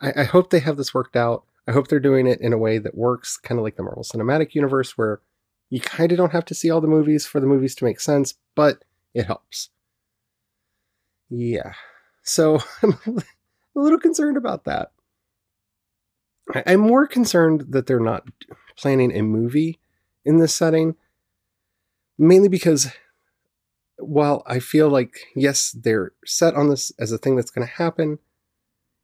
I, 0.00 0.12
I 0.16 0.24
hope 0.24 0.48
they 0.48 0.60
have 0.60 0.78
this 0.78 0.94
worked 0.94 1.16
out. 1.16 1.44
I 1.68 1.72
hope 1.72 1.88
they're 1.88 2.00
doing 2.00 2.26
it 2.26 2.40
in 2.40 2.54
a 2.54 2.58
way 2.58 2.78
that 2.78 2.96
works, 2.96 3.36
kind 3.36 3.58
of 3.58 3.62
like 3.62 3.76
the 3.76 3.82
Marvel 3.82 4.02
Cinematic 4.02 4.54
Universe, 4.54 4.96
where 4.96 5.20
you 5.70 5.80
kind 5.80 6.10
of 6.10 6.18
don't 6.18 6.32
have 6.32 6.44
to 6.46 6.54
see 6.54 6.68
all 6.68 6.80
the 6.80 6.88
movies 6.88 7.24
for 7.24 7.40
the 7.40 7.46
movies 7.46 7.74
to 7.76 7.84
make 7.84 8.00
sense, 8.00 8.34
but 8.54 8.84
it 9.14 9.26
helps. 9.26 9.70
Yeah. 11.30 11.72
So 12.22 12.60
I'm 12.82 12.98
a 13.06 13.22
little 13.80 13.98
concerned 13.98 14.36
about 14.36 14.64
that. 14.64 14.90
I'm 16.66 16.80
more 16.80 17.06
concerned 17.06 17.66
that 17.68 17.86
they're 17.86 18.00
not 18.00 18.26
planning 18.76 19.16
a 19.16 19.22
movie 19.22 19.78
in 20.24 20.38
this 20.38 20.54
setting, 20.54 20.96
mainly 22.18 22.48
because 22.48 22.90
while 23.98 24.42
I 24.46 24.58
feel 24.58 24.88
like, 24.88 25.14
yes, 25.36 25.70
they're 25.70 26.12
set 26.26 26.54
on 26.54 26.68
this 26.68 26.90
as 26.98 27.12
a 27.12 27.18
thing 27.18 27.36
that's 27.36 27.52
going 27.52 27.66
to 27.66 27.72
happen, 27.74 28.18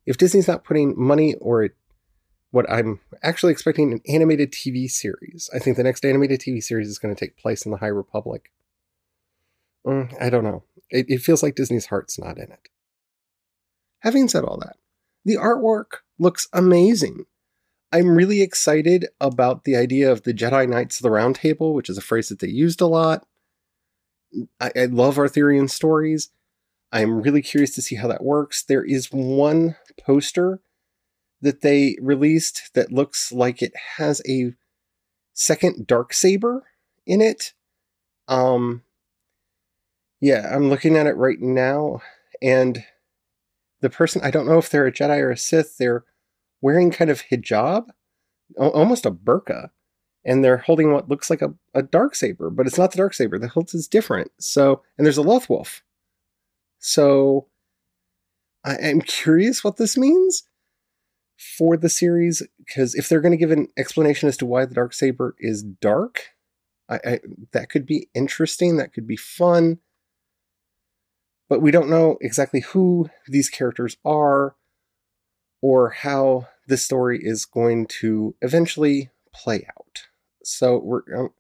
if 0.07 0.17
Disney's 0.17 0.49
not 0.49 0.65
putting 0.65 0.95
money 1.01 1.35
or 1.35 1.69
what 2.51 2.71
I'm 2.71 3.01
actually 3.23 3.53
expecting 3.53 3.93
an 3.93 4.01
animated 4.09 4.53
TV 4.53 4.91
series, 4.91 5.51
I 5.55 5.59
think 5.59 5.77
the 5.77 5.83
next 5.83 6.05
animated 6.05 6.41
TV 6.41 6.63
series 6.63 6.89
is 6.89 6.99
going 6.99 7.15
to 7.15 7.19
take 7.19 7.37
place 7.37 7.65
in 7.65 7.73
the 7.73 7.79
High 7.79 7.87
Republic. 7.87 8.53
Mm, 9.87 10.15
I 10.21 10.31
don't 10.31 10.45
know. 10.45 10.65
It, 10.91 11.07
it 11.09 11.23
feels 11.23 11.43
like 11.43 11.55
Disney's 11.55 11.87
heart's 11.87 12.19
not 12.19 12.39
in 12.39 12.51
it. 12.51 12.69
Having 14.01 14.29
said 14.29 14.45
all 14.45 14.59
that, 14.59 14.77
the 15.25 15.37
artwork 15.37 15.99
looks 16.19 16.49
amazing. 16.53 17.27
I'm 17.93 18.17
really 18.17 18.43
excited 18.43 19.07
about 19.21 19.65
the 19.65 19.77
idea 19.77 20.11
of 20.11 20.23
the 20.23 20.35
Jedi 20.35 20.69
Knights 20.69 20.99
of 20.99 21.03
the 21.03 21.11
Round 21.11 21.35
Table, 21.35 21.75
which 21.75 21.89
is 21.89 21.99
a 21.99 22.03
phrase 22.03 22.29
that 22.29 22.41
they 22.41 22.49
used 22.49 22.81
a 22.81 22.87
lot. 22.87 23.27
I, 24.61 24.71
I 24.77 24.85
love 24.87 25.19
Arthurian 25.19 25.69
stories. 25.69 26.31
I'm 26.93 27.23
really 27.23 27.43
curious 27.43 27.75
to 27.75 27.83
see 27.83 27.97
how 27.97 28.09
that 28.09 28.25
works. 28.25 28.63
There 28.63 28.85
is 28.85 29.13
one 29.13 29.77
poster 30.01 30.61
that 31.41 31.61
they 31.61 31.97
released 32.01 32.71
that 32.75 32.93
looks 32.93 33.33
like 33.33 33.63
it 33.63 33.73
has 33.97 34.23
a 34.29 34.55
second 35.35 35.87
dark 35.87 36.13
saber 36.13 36.65
in 37.07 37.21
it. 37.21 37.53
Um 38.29 38.83
yeah, 40.21 40.51
I'm 40.55 40.71
looking 40.71 40.97
at 40.97 41.07
it 41.07 41.17
right 41.17 41.41
now 41.41 42.01
and 42.41 42.85
the 43.81 43.91
person 43.91 44.23
I 44.25 44.31
don't 44.31 44.47
know 44.47 44.59
if 44.59 44.71
they're 44.71 44.87
a 44.87 44.93
Jedi 44.93 45.19
or 45.19 45.31
a 45.31 45.37
Sith, 45.37 45.77
they're 45.79 46.05
wearing 46.61 46.91
kind 46.91 47.11
of 47.11 47.25
hijab, 47.31 47.87
almost 48.57 49.07
a 49.07 49.11
burqa 49.11 49.71
and 50.27 50.45
they're 50.45 50.59
holding 50.59 50.93
what 50.93 51.09
looks 51.09 51.31
like 51.31 51.41
a, 51.41 51.55
a 51.73 51.83
dark 51.83 52.17
saber, 52.17 52.51
but 52.51 52.67
it's 52.67 52.77
not 52.77 52.91
the 52.91 52.99
dark 52.99 53.15
saber. 53.15 53.39
The 53.39 53.49
hilt 53.49 53.73
is 53.73 53.87
different. 53.87 54.33
So, 54.39 54.83
and 54.99 55.07
there's 55.07 55.19
a 55.19 55.23
Lothwolf. 55.23 55.83
So, 56.81 57.47
I 58.65 58.75
am 58.75 59.01
curious 59.01 59.63
what 59.63 59.77
this 59.77 59.97
means 59.97 60.43
for 61.37 61.77
the 61.77 61.89
series 61.89 62.43
because 62.59 62.95
if 62.95 63.09
they're 63.09 63.21
going 63.21 63.33
to 63.33 63.39
give 63.39 63.51
an 63.51 63.69
explanation 63.77 64.29
as 64.29 64.37
to 64.39 64.47
why 64.47 64.65
the 64.65 64.75
dark 64.75 64.95
saber 64.95 65.35
is 65.39 65.63
dark, 65.63 66.31
I, 66.89 67.01
I, 67.05 67.21
that 67.53 67.69
could 67.69 67.87
be 67.87 68.09
interesting. 68.15 68.77
That 68.77 68.93
could 68.93 69.07
be 69.07 69.17
fun. 69.17 69.79
But 71.49 71.63
we 71.63 71.71
don't 71.71 71.91
know 71.91 72.19
exactly 72.21 72.61
who 72.61 73.09
these 73.29 73.49
characters 73.49 73.97
are 74.05 74.57
or 75.63 75.91
how 75.91 76.49
this 76.67 76.85
story 76.85 77.21
is 77.23 77.45
going 77.45 77.87
to 77.87 78.35
eventually 78.41 79.11
play 79.33 79.67
out. 79.79 80.07
So 80.43 80.79
we're 80.79 81.03
um, 81.17 81.31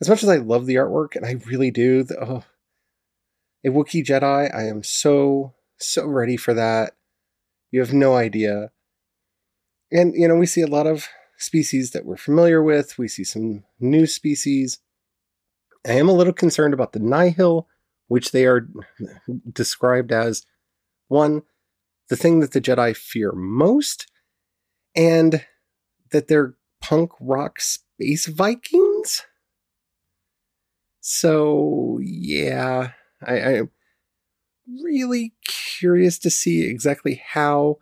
as 0.00 0.08
much 0.08 0.22
as 0.22 0.28
I 0.28 0.36
love 0.36 0.66
the 0.66 0.74
artwork, 0.74 1.14
and 1.14 1.24
I 1.24 1.32
really 1.46 1.70
do. 1.70 2.02
The, 2.02 2.18
oh, 2.20 2.44
a 3.64 3.68
Wookiee 3.68 4.04
Jedi, 4.04 4.54
I 4.54 4.66
am 4.66 4.82
so 4.82 5.54
so 5.78 6.06
ready 6.06 6.36
for 6.36 6.54
that. 6.54 6.94
You 7.70 7.80
have 7.80 7.92
no 7.92 8.16
idea. 8.16 8.71
And 9.92 10.14
you 10.14 10.26
know, 10.26 10.36
we 10.36 10.46
see 10.46 10.62
a 10.62 10.66
lot 10.66 10.86
of 10.86 11.06
species 11.36 11.90
that 11.90 12.04
we're 12.04 12.16
familiar 12.16 12.62
with. 12.62 12.98
We 12.98 13.08
see 13.08 13.24
some 13.24 13.64
new 13.78 14.06
species. 14.06 14.78
I 15.86 15.92
am 15.92 16.08
a 16.08 16.12
little 16.14 16.32
concerned 16.32 16.72
about 16.72 16.92
the 16.92 17.00
Nihil, 17.00 17.68
which 18.08 18.32
they 18.32 18.46
are 18.46 18.68
described 19.52 20.12
as 20.12 20.44
one, 21.08 21.42
the 22.08 22.16
thing 22.16 22.40
that 22.40 22.52
the 22.52 22.60
Jedi 22.60 22.96
fear 22.96 23.32
most, 23.32 24.10
and 24.96 25.44
that 26.10 26.28
they're 26.28 26.54
punk 26.80 27.10
rock 27.20 27.60
space 27.60 28.26
Vikings. 28.26 29.24
So 31.00 31.98
yeah, 32.02 32.92
I, 33.26 33.34
I'm 33.34 33.70
really 34.82 35.34
curious 35.44 36.18
to 36.20 36.30
see 36.30 36.62
exactly 36.62 37.22
how 37.26 37.78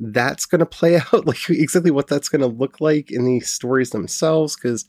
that's 0.00 0.46
going 0.46 0.60
to 0.60 0.66
play 0.66 0.96
out, 1.12 1.26
like 1.26 1.48
exactly 1.50 1.90
what 1.90 2.08
that's 2.08 2.28
going 2.28 2.40
to 2.40 2.46
look 2.46 2.80
like 2.80 3.10
in 3.10 3.24
the 3.24 3.40
stories 3.40 3.90
themselves, 3.90 4.56
because 4.56 4.88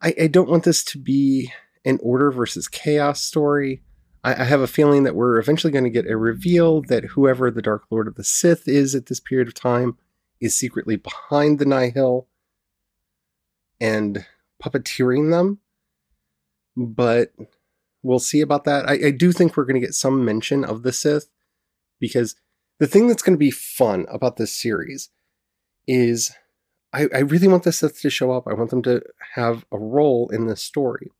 I, 0.00 0.14
I, 0.22 0.26
don't 0.28 0.50
want 0.50 0.64
this 0.64 0.84
to 0.84 0.98
be 0.98 1.52
an 1.84 1.98
order 2.02 2.30
versus 2.30 2.68
chaos 2.68 3.22
story. 3.22 3.82
I, 4.22 4.42
I 4.42 4.44
have 4.44 4.60
a 4.60 4.66
feeling 4.66 5.02
that 5.04 5.16
we're 5.16 5.38
eventually 5.38 5.72
going 5.72 5.84
to 5.84 5.90
get 5.90 6.08
a 6.08 6.16
reveal 6.16 6.82
that 6.82 7.04
whoever 7.04 7.50
the 7.50 7.62
Dark 7.62 7.84
Lord 7.90 8.06
of 8.06 8.14
the 8.14 8.24
Sith 8.24 8.68
is 8.68 8.94
at 8.94 9.06
this 9.06 9.18
period 9.18 9.48
of 9.48 9.54
time 9.54 9.96
is 10.40 10.56
secretly 10.56 10.96
behind 10.96 11.58
the 11.58 11.64
Nihil 11.64 12.28
and 13.80 14.24
puppeteering 14.62 15.30
them. 15.30 15.58
But 16.76 17.32
we'll 18.02 18.20
see 18.20 18.40
about 18.40 18.64
that. 18.64 18.88
I, 18.88 19.06
I 19.06 19.10
do 19.10 19.32
think 19.32 19.56
we're 19.56 19.64
going 19.64 19.80
to 19.80 19.84
get 19.86 19.94
some 19.94 20.24
mention 20.24 20.64
of 20.64 20.82
the 20.82 20.92
Sith 20.92 21.28
because 21.98 22.36
the 22.78 22.86
thing 22.86 23.08
that's 23.08 23.22
going 23.22 23.36
to 23.36 23.38
be 23.38 23.50
fun 23.50 24.06
about 24.08 24.36
this 24.36 24.52
series 24.52 25.10
is 25.86 26.32
I, 26.92 27.08
I 27.14 27.18
really 27.18 27.48
want 27.48 27.64
the 27.64 27.72
Sith 27.72 28.00
to 28.00 28.10
show 28.10 28.32
up. 28.32 28.46
I 28.46 28.54
want 28.54 28.70
them 28.70 28.82
to 28.82 29.02
have 29.34 29.64
a 29.70 29.78
role 29.78 30.28
in 30.32 30.46
this 30.46 30.62
story. 30.62 31.10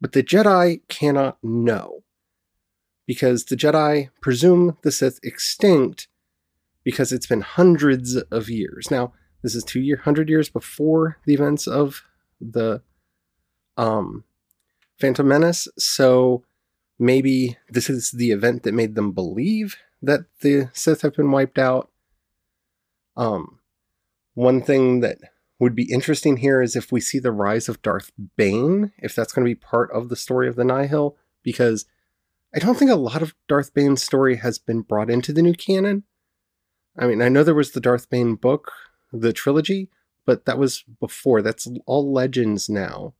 But 0.00 0.12
the 0.12 0.22
Jedi 0.22 0.80
cannot 0.88 1.38
know 1.42 2.02
because 3.06 3.44
the 3.44 3.56
Jedi 3.56 4.10
presume 4.20 4.76
the 4.82 4.92
Sith 4.92 5.20
extinct 5.22 6.08
because 6.84 7.12
it's 7.12 7.26
been 7.26 7.40
hundreds 7.40 8.16
of 8.16 8.48
years. 8.48 8.90
Now, 8.90 9.12
this 9.42 9.54
is 9.54 9.64
two 9.64 9.80
year, 9.80 9.96
hundred 9.98 10.28
years 10.28 10.48
before 10.48 11.18
the 11.24 11.34
events 11.34 11.66
of 11.66 12.02
the 12.40 12.82
um, 13.76 14.24
Phantom 14.98 15.26
Menace. 15.26 15.68
So 15.78 16.44
maybe 16.98 17.56
this 17.68 17.88
is 17.88 18.10
the 18.10 18.30
event 18.30 18.62
that 18.64 18.74
made 18.74 18.94
them 18.94 19.12
believe 19.12 19.76
that 20.02 20.20
the 20.40 20.70
Sith 20.72 21.02
have 21.02 21.14
been 21.14 21.30
wiped 21.30 21.58
out. 21.58 21.90
Um, 23.16 23.60
one 24.34 24.62
thing 24.62 25.00
that 25.00 25.18
would 25.58 25.74
be 25.74 25.90
interesting 25.90 26.38
here 26.38 26.60
is 26.60 26.76
if 26.76 26.92
we 26.92 27.00
see 27.00 27.18
the 27.18 27.32
rise 27.32 27.68
of 27.68 27.80
Darth 27.82 28.10
Bane, 28.36 28.92
if 28.98 29.14
that's 29.14 29.32
going 29.32 29.44
to 29.44 29.50
be 29.50 29.54
part 29.54 29.90
of 29.92 30.08
the 30.08 30.16
story 30.16 30.48
of 30.48 30.56
the 30.56 30.64
Nihil, 30.64 31.16
because 31.42 31.86
I 32.54 32.58
don't 32.58 32.78
think 32.78 32.90
a 32.90 32.96
lot 32.96 33.22
of 33.22 33.34
Darth 33.48 33.72
Bane's 33.72 34.02
story 34.02 34.36
has 34.36 34.58
been 34.58 34.82
brought 34.82 35.10
into 35.10 35.32
the 35.32 35.42
new 35.42 35.54
canon. 35.54 36.04
I 36.98 37.06
mean, 37.06 37.22
I 37.22 37.28
know 37.28 37.42
there 37.42 37.54
was 37.54 37.72
the 37.72 37.80
Darth 37.80 38.10
Bane 38.10 38.34
book, 38.34 38.72
the 39.12 39.32
trilogy, 39.32 39.90
but 40.24 40.44
that 40.44 40.58
was 40.58 40.84
before. 41.00 41.40
That's 41.40 41.68
all 41.86 42.12
legends 42.12 42.68
now. 42.68 43.14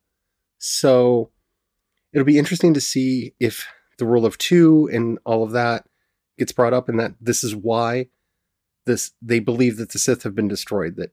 So 0.59 1.30
it'll 2.12 2.25
be 2.25 2.38
interesting 2.38 2.75
to 2.75 2.80
see 2.80 3.35
if 3.40 3.66
the 3.99 4.06
rule 4.06 4.26
of 4.26 4.38
two 4.38 4.88
and 4.92 5.18
all 5.25 5.42
of 5.42 5.52
that 5.52 5.87
gets 6.38 6.52
brought 6.52 6.75
up 6.75 6.88
and 6.88 6.99
that 7.00 7.14
this 7.21 7.43
is 7.43 7.55
why 7.55 8.09
this 8.87 9.12
they 9.21 9.40
believe 9.40 9.76
that 9.76 9.90
the 9.90 9.99
Sith 9.99 10.23
have 10.23 10.35
been 10.35 10.49
destroyed, 10.49 10.97
that 10.97 11.12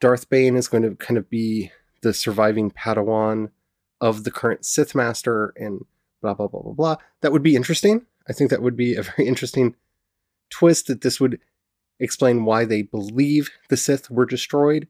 Darth 0.00 0.30
Bane 0.30 0.56
is 0.56 0.68
going 0.68 0.82
to 0.82 0.94
kind 0.96 1.18
of 1.18 1.28
be 1.28 1.70
the 2.02 2.14
surviving 2.14 2.70
Padawan 2.70 3.50
of 4.00 4.24
the 4.24 4.30
current 4.30 4.64
Sith 4.64 4.94
Master 4.94 5.52
and 5.56 5.84
blah 6.20 6.34
blah 6.34 6.46
blah 6.46 6.62
blah 6.62 6.72
blah. 6.72 6.96
That 7.20 7.32
would 7.32 7.42
be 7.42 7.56
interesting. 7.56 8.06
I 8.28 8.32
think 8.32 8.50
that 8.50 8.62
would 8.62 8.76
be 8.76 8.94
a 8.94 9.02
very 9.16 9.26
interesting 9.28 9.74
twist 10.50 10.86
that 10.86 11.00
this 11.02 11.20
would 11.20 11.38
explain 11.98 12.44
why 12.44 12.64
they 12.64 12.82
believe 12.82 13.50
the 13.68 13.76
Sith 13.76 14.10
were 14.10 14.26
destroyed. 14.26 14.88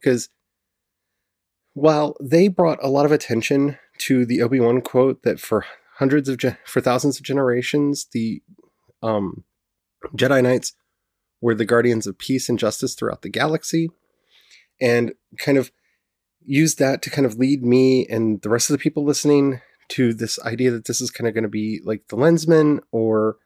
Because 0.00 0.28
while 1.74 2.16
they 2.20 2.48
brought 2.48 2.82
a 2.82 2.88
lot 2.88 3.06
of 3.06 3.12
attention 3.12 3.78
to 3.98 4.26
the 4.26 4.42
Obi 4.42 4.60
Wan 4.60 4.80
quote 4.80 5.22
that 5.22 5.40
for 5.40 5.64
hundreds 5.98 6.28
of 6.28 6.38
gen- 6.38 6.58
for 6.64 6.80
thousands 6.80 7.18
of 7.18 7.24
generations 7.24 8.06
the 8.12 8.42
um, 9.02 9.44
Jedi 10.16 10.42
Knights 10.42 10.74
were 11.40 11.54
the 11.54 11.64
guardians 11.64 12.06
of 12.06 12.18
peace 12.18 12.48
and 12.48 12.58
justice 12.58 12.94
throughout 12.94 13.22
the 13.22 13.28
galaxy, 13.28 13.90
and 14.80 15.12
kind 15.38 15.58
of 15.58 15.72
used 16.44 16.78
that 16.78 17.02
to 17.02 17.10
kind 17.10 17.26
of 17.26 17.38
lead 17.38 17.64
me 17.64 18.06
and 18.06 18.42
the 18.42 18.48
rest 18.48 18.70
of 18.70 18.74
the 18.74 18.82
people 18.82 19.04
listening 19.04 19.60
to 19.88 20.14
this 20.14 20.40
idea 20.42 20.70
that 20.70 20.86
this 20.86 21.00
is 21.00 21.10
kind 21.10 21.28
of 21.28 21.34
going 21.34 21.42
to 21.42 21.48
be 21.48 21.80
like 21.84 22.08
the 22.08 22.16
Lensman 22.16 22.80
or 22.90 23.36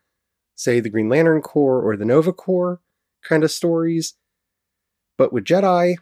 say 0.55 0.81
the 0.81 0.91
Green 0.91 1.09
Lantern 1.09 1.43
Corps 1.43 1.83
or 1.83 1.97
the 1.97 2.05
Nova 2.05 2.33
Corps 2.33 2.81
kind 3.23 3.45
of 3.45 3.51
stories, 3.51 4.15
but 5.19 5.33
with 5.33 5.45
Jedi, 5.45 5.97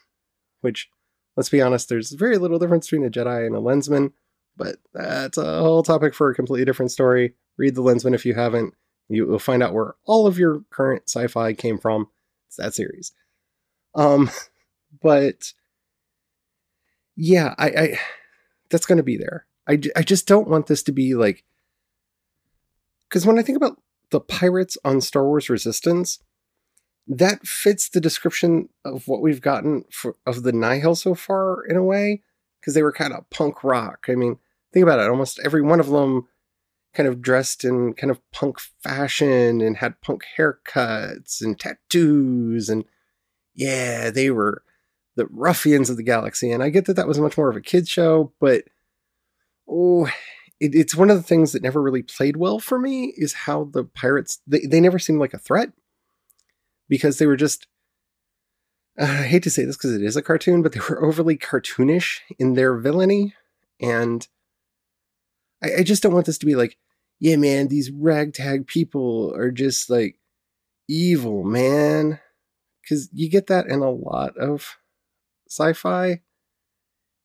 which 0.60 0.88
let's 1.36 1.48
be 1.48 1.62
honest, 1.62 1.88
there's 1.88 2.12
very 2.12 2.36
little 2.36 2.58
difference 2.58 2.86
between 2.86 3.06
a 3.06 3.10
Jedi 3.10 3.46
and 3.46 3.54
a 3.54 3.60
Lensman, 3.60 4.12
but 4.58 4.76
that's 4.92 5.38
a 5.38 5.60
whole 5.60 5.82
topic 5.82 6.14
for 6.14 6.28
a 6.28 6.34
completely 6.34 6.66
different 6.66 6.90
story. 6.90 7.34
Read 7.56 7.74
the 7.74 7.82
Lensman 7.82 8.14
if 8.14 8.26
you 8.26 8.34
haven't. 8.34 8.74
You 9.08 9.26
will 9.26 9.38
find 9.38 9.62
out 9.62 9.72
where 9.72 9.94
all 10.04 10.26
of 10.26 10.38
your 10.38 10.64
current 10.68 11.04
sci-fi 11.06 11.54
came 11.54 11.78
from. 11.78 12.08
It's 12.48 12.56
that 12.56 12.74
series. 12.74 13.12
Um, 13.94 14.30
but 15.02 15.54
yeah, 17.16 17.54
I, 17.56 17.68
I 17.68 17.98
that's 18.68 18.86
going 18.86 18.98
to 18.98 19.02
be 19.02 19.16
there. 19.16 19.46
I, 19.66 19.80
I 19.96 20.02
just 20.02 20.26
don't 20.26 20.48
want 20.48 20.66
this 20.66 20.82
to 20.84 20.92
be 20.92 21.14
like 21.14 21.44
because 23.08 23.24
when 23.24 23.38
I 23.38 23.42
think 23.42 23.56
about 23.56 23.80
the 24.10 24.20
pirates 24.20 24.76
on 24.84 25.00
Star 25.00 25.24
Wars 25.24 25.48
Resistance, 25.48 26.18
that 27.06 27.46
fits 27.46 27.88
the 27.88 28.00
description 28.00 28.68
of 28.84 29.08
what 29.08 29.22
we've 29.22 29.40
gotten 29.40 29.84
for, 29.90 30.16
of 30.26 30.42
the 30.42 30.52
Nihil 30.52 30.94
so 30.94 31.14
far 31.14 31.64
in 31.64 31.76
a 31.76 31.82
way 31.82 32.22
because 32.60 32.74
they 32.74 32.82
were 32.82 32.92
kind 32.92 33.12
of 33.12 33.28
punk 33.30 33.64
rock. 33.64 34.06
I 34.08 34.14
mean, 34.14 34.38
think 34.72 34.82
about 34.82 35.00
it. 35.00 35.10
Almost 35.10 35.40
every 35.44 35.62
one 35.62 35.80
of 35.80 35.88
them 35.88 36.28
kind 36.94 37.08
of 37.08 37.20
dressed 37.20 37.64
in 37.64 37.94
kind 37.94 38.10
of 38.10 38.20
punk 38.32 38.58
fashion 38.82 39.60
and 39.60 39.76
had 39.76 40.00
punk 40.00 40.22
haircuts 40.36 41.40
and 41.40 41.58
tattoos 41.58 42.68
and 42.68 42.84
yeah, 43.54 44.10
they 44.10 44.30
were 44.30 44.62
the 45.16 45.26
ruffians 45.26 45.90
of 45.90 45.96
the 45.96 46.02
galaxy. 46.02 46.50
And 46.52 46.62
I 46.62 46.70
get 46.70 46.86
that 46.86 46.94
that 46.94 47.08
was 47.08 47.18
much 47.18 47.36
more 47.36 47.50
of 47.50 47.56
a 47.56 47.60
kid 47.60 47.88
show, 47.88 48.32
but 48.40 48.64
oh, 49.68 50.06
it, 50.60 50.74
it's 50.74 50.94
one 50.94 51.10
of 51.10 51.16
the 51.16 51.22
things 51.22 51.52
that 51.52 51.62
never 51.62 51.82
really 51.82 52.02
played 52.02 52.36
well 52.36 52.58
for 52.58 52.78
me 52.78 53.12
is 53.16 53.32
how 53.32 53.64
the 53.64 53.84
pirates 53.84 54.40
they, 54.46 54.60
they 54.60 54.80
never 54.80 54.98
seemed 54.98 55.20
like 55.20 55.34
a 55.34 55.38
threat 55.38 55.72
because 56.88 57.18
they 57.18 57.26
were 57.26 57.36
just 57.36 57.66
uh, 58.98 59.04
I 59.20 59.26
hate 59.26 59.42
to 59.44 59.50
say 59.50 59.64
this 59.64 59.76
because 59.76 59.94
it 59.94 60.02
is 60.02 60.16
a 60.16 60.22
cartoon, 60.22 60.62
but 60.62 60.72
they 60.72 60.80
were 60.80 61.04
overly 61.04 61.36
cartoonish 61.36 62.20
in 62.38 62.54
their 62.54 62.76
villainy. 62.76 63.34
And 63.80 64.26
I, 65.62 65.76
I 65.78 65.82
just 65.82 66.02
don't 66.02 66.14
want 66.14 66.26
this 66.26 66.38
to 66.38 66.46
be 66.46 66.54
like, 66.54 66.76
yeah, 67.20 67.36
man, 67.36 67.68
these 67.68 67.90
ragtag 67.90 68.66
people 68.66 69.34
are 69.34 69.50
just 69.50 69.90
like 69.90 70.18
evil, 70.88 71.44
man. 71.44 72.20
Because 72.82 73.08
you 73.12 73.28
get 73.28 73.48
that 73.48 73.66
in 73.66 73.80
a 73.80 73.90
lot 73.90 74.36
of 74.36 74.76
sci 75.48 75.72
fi. 75.72 76.20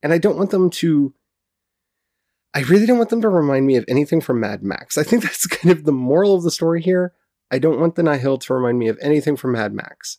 And 0.02 0.12
I 0.12 0.18
don't 0.18 0.38
want 0.38 0.52
them 0.52 0.70
to. 0.70 1.14
I 2.56 2.62
really 2.62 2.86
don't 2.86 2.98
want 2.98 3.10
them 3.10 3.22
to 3.22 3.30
remind 3.30 3.66
me 3.66 3.78
of 3.78 3.86
anything 3.88 4.22
from 4.22 4.40
Mad 4.40 4.62
Max. 4.62 4.98
I 4.98 5.04
think 5.04 5.24
that's 5.24 5.48
kind 5.48 5.72
of 5.72 5.86
the 5.86 5.92
moral 5.92 6.36
of 6.36 6.44
the 6.44 6.52
story 6.52 6.82
here. 6.82 7.14
I 7.52 7.60
don't 7.60 7.80
want 7.80 7.96
the 7.96 8.04
Nihil 8.04 8.40
to 8.40 8.54
remind 8.54 8.80
me 8.80 8.88
of 8.90 8.98
anything 9.02 9.38
from 9.38 9.54
Mad 9.54 9.74
Max. 9.74 10.18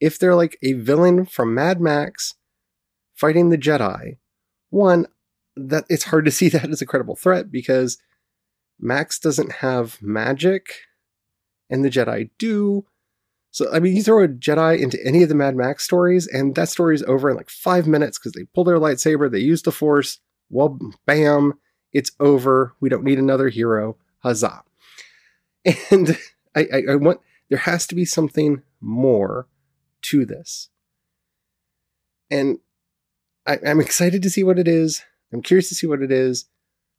If 0.00 0.18
they're 0.18 0.34
like 0.34 0.58
a 0.62 0.74
villain 0.74 1.24
from 1.24 1.54
Mad 1.54 1.80
Max 1.80 2.34
fighting 3.14 3.50
the 3.50 3.58
Jedi, 3.58 4.18
one, 4.70 5.06
that 5.56 5.84
it's 5.88 6.04
hard 6.04 6.24
to 6.24 6.30
see 6.30 6.48
that 6.50 6.70
as 6.70 6.82
a 6.82 6.86
credible 6.86 7.16
threat 7.16 7.50
because 7.50 7.98
Max 8.80 9.18
doesn't 9.18 9.52
have 9.52 10.00
magic 10.02 10.74
and 11.70 11.84
the 11.84 11.90
Jedi 11.90 12.30
do. 12.38 12.86
So, 13.50 13.72
I 13.72 13.80
mean, 13.80 13.94
you 13.94 14.02
throw 14.02 14.24
a 14.24 14.28
Jedi 14.28 14.80
into 14.80 14.98
any 15.04 15.22
of 15.22 15.28
the 15.28 15.34
Mad 15.34 15.54
Max 15.54 15.84
stories, 15.84 16.26
and 16.26 16.54
that 16.54 16.70
story 16.70 16.94
is 16.94 17.02
over 17.02 17.28
in 17.30 17.36
like 17.36 17.50
five 17.50 17.86
minutes 17.86 18.18
because 18.18 18.32
they 18.32 18.44
pull 18.54 18.64
their 18.64 18.78
lightsaber, 18.78 19.30
they 19.30 19.40
use 19.40 19.62
the 19.62 19.72
Force, 19.72 20.20
well, 20.48 20.78
bam, 21.06 21.54
it's 21.92 22.12
over. 22.20 22.74
We 22.80 22.88
don't 22.88 23.04
need 23.04 23.18
another 23.18 23.48
hero. 23.48 23.96
Huzzah. 24.18 24.62
And 25.90 26.18
I, 26.56 26.66
I, 26.72 26.82
I 26.90 26.94
want, 26.96 27.20
there 27.48 27.58
has 27.58 27.86
to 27.86 27.94
be 27.94 28.04
something 28.04 28.62
more 28.80 29.46
to 30.02 30.26
this. 30.26 30.70
And 32.30 32.58
I, 33.46 33.58
I'm 33.64 33.80
excited 33.80 34.22
to 34.22 34.30
see 34.30 34.42
what 34.42 34.58
it 34.58 34.66
is. 34.66 35.02
I'm 35.32 35.42
curious 35.42 35.68
to 35.70 35.74
see 35.74 35.86
what 35.86 36.02
it 36.02 36.12
is. 36.12 36.46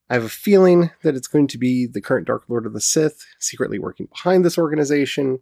I 0.09 0.15
have 0.15 0.23
a 0.23 0.29
feeling 0.29 0.91
that 1.03 1.15
it's 1.15 1.27
going 1.27 1.47
to 1.47 1.57
be 1.57 1.87
the 1.87 2.01
current 2.01 2.27
Dark 2.27 2.43
Lord 2.47 2.65
of 2.65 2.73
the 2.73 2.81
Sith 2.81 3.25
secretly 3.39 3.79
working 3.79 4.07
behind 4.07 4.43
this 4.43 4.57
organization 4.57 5.39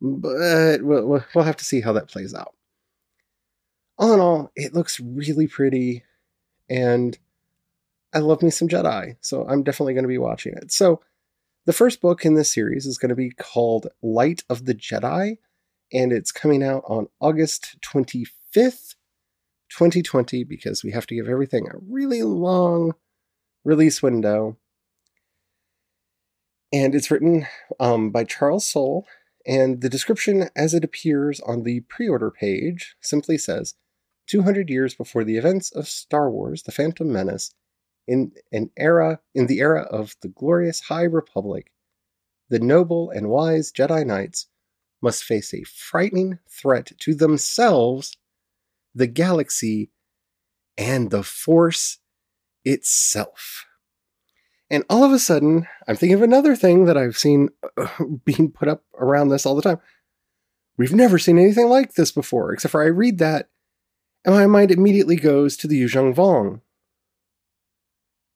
but 0.00 0.82
we'll, 0.82 1.24
we'll 1.34 1.44
have 1.44 1.56
to 1.56 1.64
see 1.64 1.80
how 1.80 1.92
that 1.92 2.08
plays 2.08 2.34
out. 2.34 2.54
All 3.96 4.12
in 4.12 4.20
all, 4.20 4.52
it 4.56 4.74
looks 4.74 5.00
really 5.00 5.46
pretty, 5.46 6.04
and 6.68 7.16
I 8.12 8.18
love 8.18 8.42
me 8.42 8.50
some 8.50 8.68
Jedi, 8.68 9.16
so 9.20 9.46
I'm 9.48 9.62
definitely 9.62 9.94
going 9.94 10.04
to 10.04 10.08
be 10.08 10.18
watching 10.18 10.54
it. 10.56 10.72
So, 10.72 11.00
the 11.66 11.72
first 11.72 12.02
book 12.02 12.26
in 12.26 12.34
this 12.34 12.52
series 12.52 12.84
is 12.84 12.98
going 12.98 13.08
to 13.08 13.14
be 13.14 13.30
called 13.30 13.86
Light 14.02 14.42
of 14.50 14.66
the 14.66 14.74
Jedi, 14.74 15.38
and 15.92 16.12
it's 16.12 16.32
coming 16.32 16.62
out 16.62 16.82
on 16.86 17.06
August 17.20 17.76
25th, 17.80 18.96
2020, 19.76 20.44
because 20.44 20.82
we 20.82 20.92
have 20.92 21.06
to 21.06 21.14
give 21.14 21.28
everything 21.28 21.66
a 21.66 21.78
really 21.88 22.22
long 22.22 22.94
release 23.64 24.02
window. 24.02 24.56
And 26.72 26.94
it's 26.94 27.10
written 27.10 27.46
um, 27.78 28.10
by 28.10 28.24
Charles 28.24 28.66
Soule 28.66 29.06
and 29.46 29.80
the 29.80 29.88
description 29.88 30.48
as 30.56 30.74
it 30.74 30.84
appears 30.84 31.40
on 31.40 31.62
the 31.62 31.80
pre 31.80 32.08
order 32.08 32.30
page 32.30 32.96
simply 33.00 33.36
says 33.36 33.74
200 34.28 34.70
years 34.70 34.94
before 34.94 35.24
the 35.24 35.36
events 35.36 35.70
of 35.70 35.86
Star 35.86 36.30
Wars 36.30 36.62
The 36.62 36.72
Phantom 36.72 37.12
Menace, 37.12 37.54
in 38.06 38.32
an 38.52 38.70
era 38.76 39.20
in 39.34 39.46
the 39.46 39.60
era 39.60 39.82
of 39.82 40.14
the 40.22 40.28
glorious 40.28 40.80
High 40.80 41.04
Republic, 41.04 41.72
the 42.48 42.58
noble 42.58 43.10
and 43.10 43.28
wise 43.28 43.72
Jedi 43.72 44.06
Knights 44.06 44.46
must 45.02 45.24
face 45.24 45.52
a 45.52 45.64
frightening 45.64 46.38
threat 46.48 46.92
to 47.00 47.14
themselves, 47.14 48.16
the 48.94 49.06
galaxy, 49.06 49.90
and 50.76 51.10
the 51.10 51.22
Force 51.22 51.98
itself. 52.64 53.66
And 54.70 54.84
all 54.88 55.04
of 55.04 55.12
a 55.12 55.18
sudden, 55.18 55.68
I'm 55.86 55.96
thinking 55.96 56.14
of 56.14 56.22
another 56.22 56.56
thing 56.56 56.86
that 56.86 56.96
I've 56.96 57.18
seen 57.18 57.50
being 58.24 58.50
put 58.50 58.68
up 58.68 58.82
around 58.98 59.28
this 59.28 59.46
all 59.46 59.54
the 59.54 59.62
time. 59.62 59.78
We've 60.76 60.94
never 60.94 61.18
seen 61.18 61.38
anything 61.38 61.68
like 61.68 61.94
this 61.94 62.10
before, 62.10 62.52
except 62.52 62.72
for 62.72 62.82
I 62.82 62.86
read 62.86 63.18
that, 63.18 63.48
and 64.24 64.34
my 64.34 64.46
mind 64.46 64.70
immediately 64.70 65.16
goes 65.16 65.56
to 65.58 65.68
the 65.68 65.80
Yuuzhan 65.80 66.14
Vong. 66.14 66.60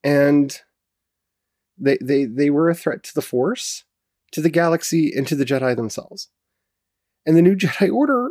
And 0.05 0.61
they, 1.77 1.99
they, 2.01 2.25
they 2.25 2.51
were 2.51 2.69
a 2.69 2.75
threat 2.75 3.03
to 3.05 3.15
the 3.15 3.23
Force, 3.23 3.85
to 4.33 4.41
the 4.41 4.51
galaxy, 4.51 5.13
and 5.17 5.27
to 5.27 5.35
the 5.35 5.45
Jedi 5.45 5.75
themselves. 5.75 6.29
And 7.27 7.37
the 7.37 7.43
New 7.43 7.57
Jedi 7.57 7.93
Order, 7.93 8.29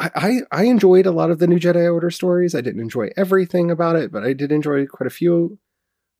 I, 0.00 0.40
I, 0.50 0.64
enjoyed 0.64 1.04
a 1.04 1.10
lot 1.10 1.30
of 1.30 1.40
the 1.40 1.46
New 1.46 1.58
Jedi 1.58 1.92
Order 1.92 2.10
stories. 2.10 2.54
I 2.54 2.62
didn't 2.62 2.80
enjoy 2.80 3.10
everything 3.18 3.70
about 3.70 3.96
it, 3.96 4.10
but 4.10 4.24
I 4.24 4.32
did 4.32 4.50
enjoy 4.50 4.86
quite 4.86 5.06
a 5.06 5.10
few 5.10 5.58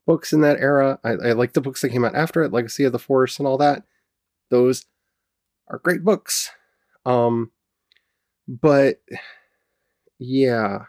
books 0.06 0.34
in 0.34 0.42
that 0.42 0.60
era. 0.60 0.98
I, 1.02 1.10
I 1.10 1.32
like 1.32 1.54
the 1.54 1.62
books 1.62 1.80
that 1.80 1.88
came 1.88 2.04
out 2.04 2.14
after 2.14 2.42
it, 2.42 2.52
Legacy 2.52 2.84
of 2.84 2.92
the 2.92 2.98
Force 2.98 3.38
and 3.38 3.48
all 3.48 3.56
that. 3.56 3.84
Those 4.50 4.84
are 5.68 5.78
great 5.78 6.04
books. 6.04 6.50
Um, 7.06 7.52
but 8.46 9.00
yeah, 10.18 10.84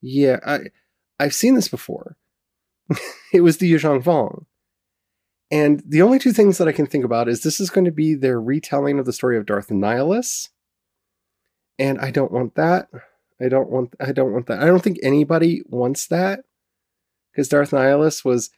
yeah, 0.00 0.38
I 0.46 0.60
I've 1.18 1.34
seen 1.34 1.54
this 1.54 1.68
before. 1.68 2.16
it 3.32 3.42
was 3.42 3.58
the 3.58 3.70
Yuuzhan 3.70 4.02
Vong. 4.02 4.46
And 5.50 5.82
the 5.86 6.02
only 6.02 6.18
two 6.18 6.32
things 6.32 6.58
that 6.58 6.68
I 6.68 6.72
can 6.72 6.86
think 6.86 7.04
about 7.04 7.28
is 7.28 7.42
this 7.42 7.60
is 7.60 7.70
going 7.70 7.84
to 7.84 7.92
be 7.92 8.14
their 8.14 8.40
retelling 8.40 8.98
of 8.98 9.06
the 9.06 9.12
story 9.12 9.36
of 9.36 9.46
Darth 9.46 9.68
Nihilus. 9.68 10.48
And 11.78 11.98
I 11.98 12.10
don't 12.10 12.32
want 12.32 12.54
that. 12.54 12.88
I 13.40 13.48
don't 13.48 13.68
want 13.68 13.94
I 14.00 14.12
don't 14.12 14.32
want 14.32 14.46
that. 14.46 14.62
I 14.62 14.66
don't 14.66 14.82
think 14.82 14.98
anybody 15.02 15.62
wants 15.66 16.06
that 16.06 16.44
because 17.32 17.48
Darth 17.48 17.70
Nihilus 17.70 18.24
was 18.24 18.50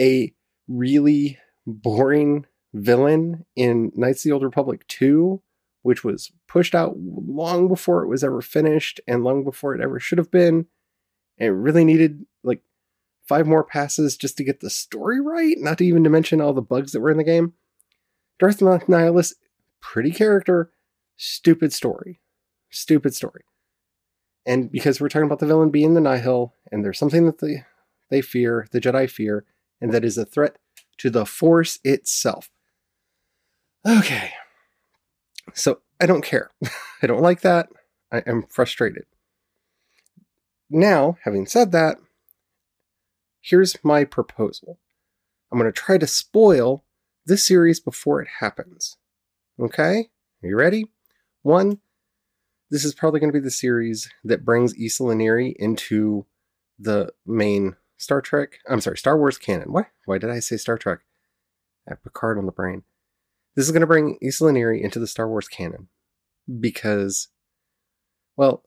a 0.00 0.32
really 0.68 1.38
boring 1.66 2.46
villain 2.72 3.44
in 3.56 3.90
Knights 3.96 4.20
of 4.20 4.28
the 4.28 4.32
Old 4.32 4.44
Republic 4.44 4.86
2, 4.86 5.42
which 5.82 6.04
was 6.04 6.30
pushed 6.46 6.74
out 6.74 6.96
long 6.96 7.66
before 7.68 8.04
it 8.04 8.08
was 8.08 8.22
ever 8.22 8.40
finished 8.40 9.00
and 9.08 9.24
long 9.24 9.42
before 9.42 9.74
it 9.74 9.80
ever 9.80 9.98
should 9.98 10.18
have 10.18 10.30
been. 10.30 10.66
And 11.38 11.48
it 11.48 11.52
really 11.52 11.84
needed 11.84 12.26
like 12.44 12.62
five 13.28 13.46
more 13.46 13.64
passes 13.64 14.16
just 14.16 14.36
to 14.36 14.44
get 14.44 14.60
the 14.60 14.70
story 14.70 15.20
right, 15.20 15.56
not 15.58 15.78
to 15.78 15.84
even 15.84 16.04
to 16.04 16.10
mention 16.10 16.40
all 16.40 16.52
the 16.52 16.62
bugs 16.62 16.92
that 16.92 17.00
were 17.00 17.10
in 17.10 17.18
the 17.18 17.24
game. 17.24 17.54
Darth 18.38 18.60
Nihilus 18.60 19.34
pretty 19.80 20.10
character, 20.10 20.70
stupid 21.16 21.72
story. 21.72 22.20
Stupid 22.76 23.14
story. 23.14 23.42
And 24.44 24.70
because 24.70 25.00
we're 25.00 25.08
talking 25.08 25.24
about 25.24 25.38
the 25.38 25.46
villain 25.46 25.70
being 25.70 25.94
the 25.94 26.00
Nihil, 26.00 26.52
and 26.70 26.84
there's 26.84 26.98
something 26.98 27.24
that 27.24 27.38
they, 27.38 27.64
they 28.10 28.20
fear, 28.20 28.68
the 28.70 28.82
Jedi 28.82 29.08
fear, 29.10 29.46
and 29.80 29.94
that 29.94 30.04
is 30.04 30.18
a 30.18 30.26
threat 30.26 30.58
to 30.98 31.08
the 31.08 31.24
Force 31.24 31.78
itself. 31.84 32.50
Okay. 33.88 34.32
So 35.54 35.80
I 35.98 36.04
don't 36.04 36.22
care. 36.22 36.50
I 37.02 37.06
don't 37.06 37.22
like 37.22 37.40
that. 37.40 37.70
I 38.12 38.22
am 38.26 38.42
frustrated. 38.42 39.06
Now, 40.68 41.16
having 41.24 41.46
said 41.46 41.72
that, 41.72 41.96
here's 43.40 43.82
my 43.82 44.04
proposal. 44.04 44.78
I'm 45.50 45.58
going 45.58 45.72
to 45.72 45.80
try 45.80 45.96
to 45.96 46.06
spoil 46.06 46.84
this 47.24 47.46
series 47.46 47.80
before 47.80 48.20
it 48.20 48.28
happens. 48.40 48.98
Okay? 49.58 50.10
Are 50.42 50.48
you 50.48 50.56
ready? 50.56 50.90
One, 51.40 51.80
this 52.70 52.84
is 52.84 52.94
probably 52.94 53.20
going 53.20 53.32
to 53.32 53.38
be 53.38 53.44
the 53.44 53.50
series 53.50 54.10
that 54.24 54.44
brings 54.44 54.74
ysalamiri 54.74 55.54
into 55.56 56.26
the 56.78 57.12
main 57.24 57.76
Star 57.96 58.20
Trek. 58.20 58.58
I'm 58.68 58.80
sorry, 58.80 58.98
Star 58.98 59.16
Wars 59.16 59.38
canon. 59.38 59.72
Why? 59.72 59.86
Why 60.04 60.18
did 60.18 60.30
I 60.30 60.40
say 60.40 60.56
Star 60.56 60.76
Trek? 60.76 61.00
I 61.88 61.92
have 61.92 62.02
Picard 62.02 62.38
on 62.38 62.46
the 62.46 62.52
brain. 62.52 62.82
This 63.54 63.64
is 63.64 63.72
going 63.72 63.80
to 63.80 63.86
bring 63.86 64.18
ysalamiri 64.22 64.82
into 64.82 64.98
the 64.98 65.06
Star 65.06 65.28
Wars 65.28 65.48
canon 65.48 65.88
because, 66.60 67.28
well, 68.36 68.64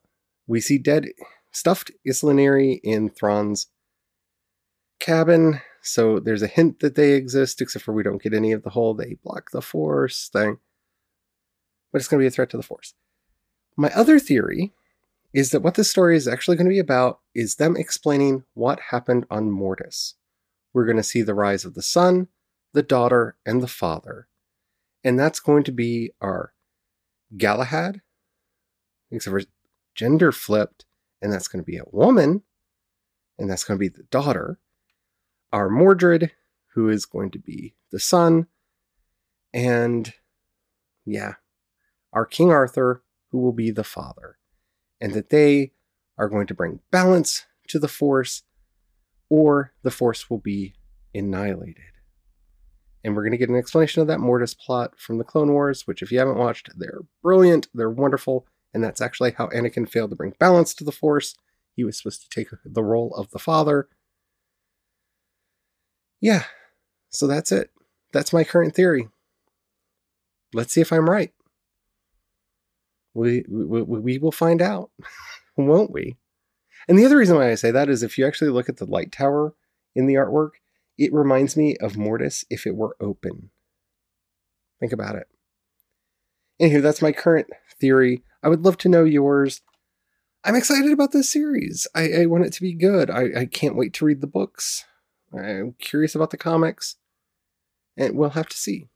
we 0.47 0.61
see 0.61 0.77
dead, 0.77 1.09
stuffed 1.51 1.91
ysalamiri 2.07 2.79
in 2.83 3.09
Thrawn's 3.09 3.67
cabin. 4.99 5.61
So 5.81 6.19
there's 6.19 6.41
a 6.41 6.47
hint 6.47 6.79
that 6.79 6.95
they 6.95 7.11
exist, 7.13 7.61
except 7.61 7.85
for 7.85 7.93
we 7.93 8.03
don't 8.03 8.21
get 8.21 8.33
any 8.33 8.51
of 8.51 8.63
the 8.63 8.71
whole 8.71 8.93
they 8.93 9.17
block 9.23 9.51
the 9.51 9.61
Force 9.61 10.29
thing. 10.29 10.57
But 11.91 11.99
it's 11.99 12.07
going 12.07 12.19
to 12.19 12.23
be 12.23 12.27
a 12.27 12.31
threat 12.31 12.49
to 12.51 12.57
the 12.57 12.63
Force. 12.63 12.93
My 13.79 13.91
other 13.95 14.19
theory 14.19 14.73
is 15.33 15.51
that 15.51 15.61
what 15.61 15.75
this 15.75 15.89
story 15.89 16.17
is 16.17 16.27
actually 16.27 16.57
going 16.57 16.67
to 16.67 16.73
be 16.73 16.79
about 16.79 17.21
is 17.33 17.55
them 17.55 17.77
explaining 17.77 18.43
what 18.53 18.81
happened 18.89 19.25
on 19.31 19.51
Mortis. 19.51 20.15
We're 20.73 20.83
going 20.83 20.97
to 20.97 21.03
see 21.03 21.21
the 21.21 21.33
rise 21.33 21.63
of 21.63 21.75
the 21.75 21.81
son, 21.81 22.27
the 22.73 22.83
daughter, 22.83 23.37
and 23.45 23.63
the 23.63 23.69
father. 23.69 24.27
And 25.01 25.17
that's 25.17 25.39
going 25.39 25.63
to 25.63 25.71
be 25.71 26.11
our 26.19 26.51
Galahad, 27.37 28.01
except 29.11 29.31
for 29.31 29.49
gender 29.95 30.33
flipped, 30.33 30.83
and 31.21 31.31
that's 31.31 31.47
going 31.47 31.63
to 31.63 31.71
be 31.71 31.77
a 31.77 31.85
woman, 31.89 32.43
and 33.37 33.49
that's 33.49 33.63
going 33.63 33.77
to 33.77 33.79
be 33.79 33.87
the 33.87 34.03
daughter. 34.11 34.59
Our 35.53 35.69
Mordred, 35.69 36.33
who 36.73 36.89
is 36.89 37.05
going 37.05 37.31
to 37.31 37.39
be 37.39 37.75
the 37.93 37.99
son, 38.01 38.47
and 39.53 40.13
yeah, 41.05 41.35
our 42.11 42.25
King 42.25 42.51
Arthur, 42.51 43.03
who 43.31 43.39
will 43.39 43.53
be 43.53 43.71
the 43.71 43.83
father, 43.83 44.37
and 44.99 45.13
that 45.13 45.29
they 45.29 45.71
are 46.17 46.29
going 46.29 46.47
to 46.47 46.53
bring 46.53 46.79
balance 46.91 47.45
to 47.67 47.79
the 47.79 47.87
Force, 47.87 48.43
or 49.29 49.73
the 49.83 49.91
Force 49.91 50.29
will 50.29 50.39
be 50.39 50.73
annihilated. 51.13 51.83
And 53.03 53.15
we're 53.15 53.23
going 53.23 53.31
to 53.31 53.37
get 53.37 53.49
an 53.49 53.55
explanation 53.55 54.01
of 54.01 54.07
that 54.07 54.19
Mortis 54.19 54.53
plot 54.53 54.93
from 54.97 55.17
the 55.17 55.23
Clone 55.23 55.51
Wars, 55.53 55.87
which, 55.87 56.01
if 56.01 56.11
you 56.11 56.19
haven't 56.19 56.37
watched, 56.37 56.69
they're 56.77 57.01
brilliant, 57.23 57.69
they're 57.73 57.89
wonderful, 57.89 58.45
and 58.73 58.83
that's 58.83 59.01
actually 59.01 59.31
how 59.31 59.47
Anakin 59.47 59.89
failed 59.89 60.09
to 60.09 60.15
bring 60.15 60.33
balance 60.39 60.73
to 60.73 60.83
the 60.83 60.91
Force. 60.91 61.35
He 61.75 61.83
was 61.85 61.97
supposed 61.97 62.21
to 62.23 62.29
take 62.29 62.49
the 62.65 62.83
role 62.83 63.15
of 63.15 63.29
the 63.31 63.39
father. 63.39 63.87
Yeah, 66.19 66.43
so 67.09 67.25
that's 67.25 67.53
it. 67.53 67.69
That's 68.11 68.33
my 68.33 68.43
current 68.43 68.75
theory. 68.75 69.07
Let's 70.53 70.73
see 70.73 70.81
if 70.81 70.91
I'm 70.91 71.09
right. 71.09 71.31
We, 73.13 73.43
we, 73.49 73.81
we 73.81 74.17
will 74.17 74.31
find 74.31 74.61
out, 74.61 74.91
won't 75.57 75.91
we? 75.91 76.17
And 76.87 76.97
the 76.97 77.05
other 77.05 77.17
reason 77.17 77.37
why 77.37 77.51
I 77.51 77.55
say 77.55 77.71
that 77.71 77.89
is 77.89 78.01
if 78.01 78.17
you 78.17 78.25
actually 78.25 78.51
look 78.51 78.69
at 78.69 78.77
the 78.77 78.85
light 78.85 79.11
tower 79.11 79.53
in 79.95 80.07
the 80.07 80.15
artwork, 80.15 80.51
it 80.97 81.13
reminds 81.13 81.55
me 81.55 81.77
of 81.77 81.97
Mortis 81.97 82.45
if 82.49 82.65
it 82.65 82.75
were 82.75 82.95
open. 82.99 83.51
Think 84.79 84.91
about 84.91 85.15
it. 85.15 85.27
Anywho, 86.61 86.81
that's 86.81 87.01
my 87.01 87.11
current 87.11 87.47
theory. 87.79 88.23
I 88.43 88.49
would 88.49 88.65
love 88.65 88.77
to 88.79 88.89
know 88.89 89.03
yours. 89.03 89.61
I'm 90.43 90.55
excited 90.55 90.91
about 90.91 91.11
this 91.11 91.29
series. 91.29 91.87
I, 91.95 92.21
I 92.21 92.25
want 92.25 92.45
it 92.45 92.53
to 92.53 92.61
be 92.61 92.73
good. 92.73 93.09
I, 93.09 93.41
I 93.41 93.45
can't 93.45 93.75
wait 93.75 93.93
to 93.95 94.05
read 94.05 94.21
the 94.21 94.27
books. 94.27 94.85
I'm 95.33 95.75
curious 95.79 96.15
about 96.15 96.31
the 96.31 96.37
comics. 96.37 96.95
And 97.97 98.15
we'll 98.15 98.31
have 98.31 98.47
to 98.47 98.57
see. 98.57 98.87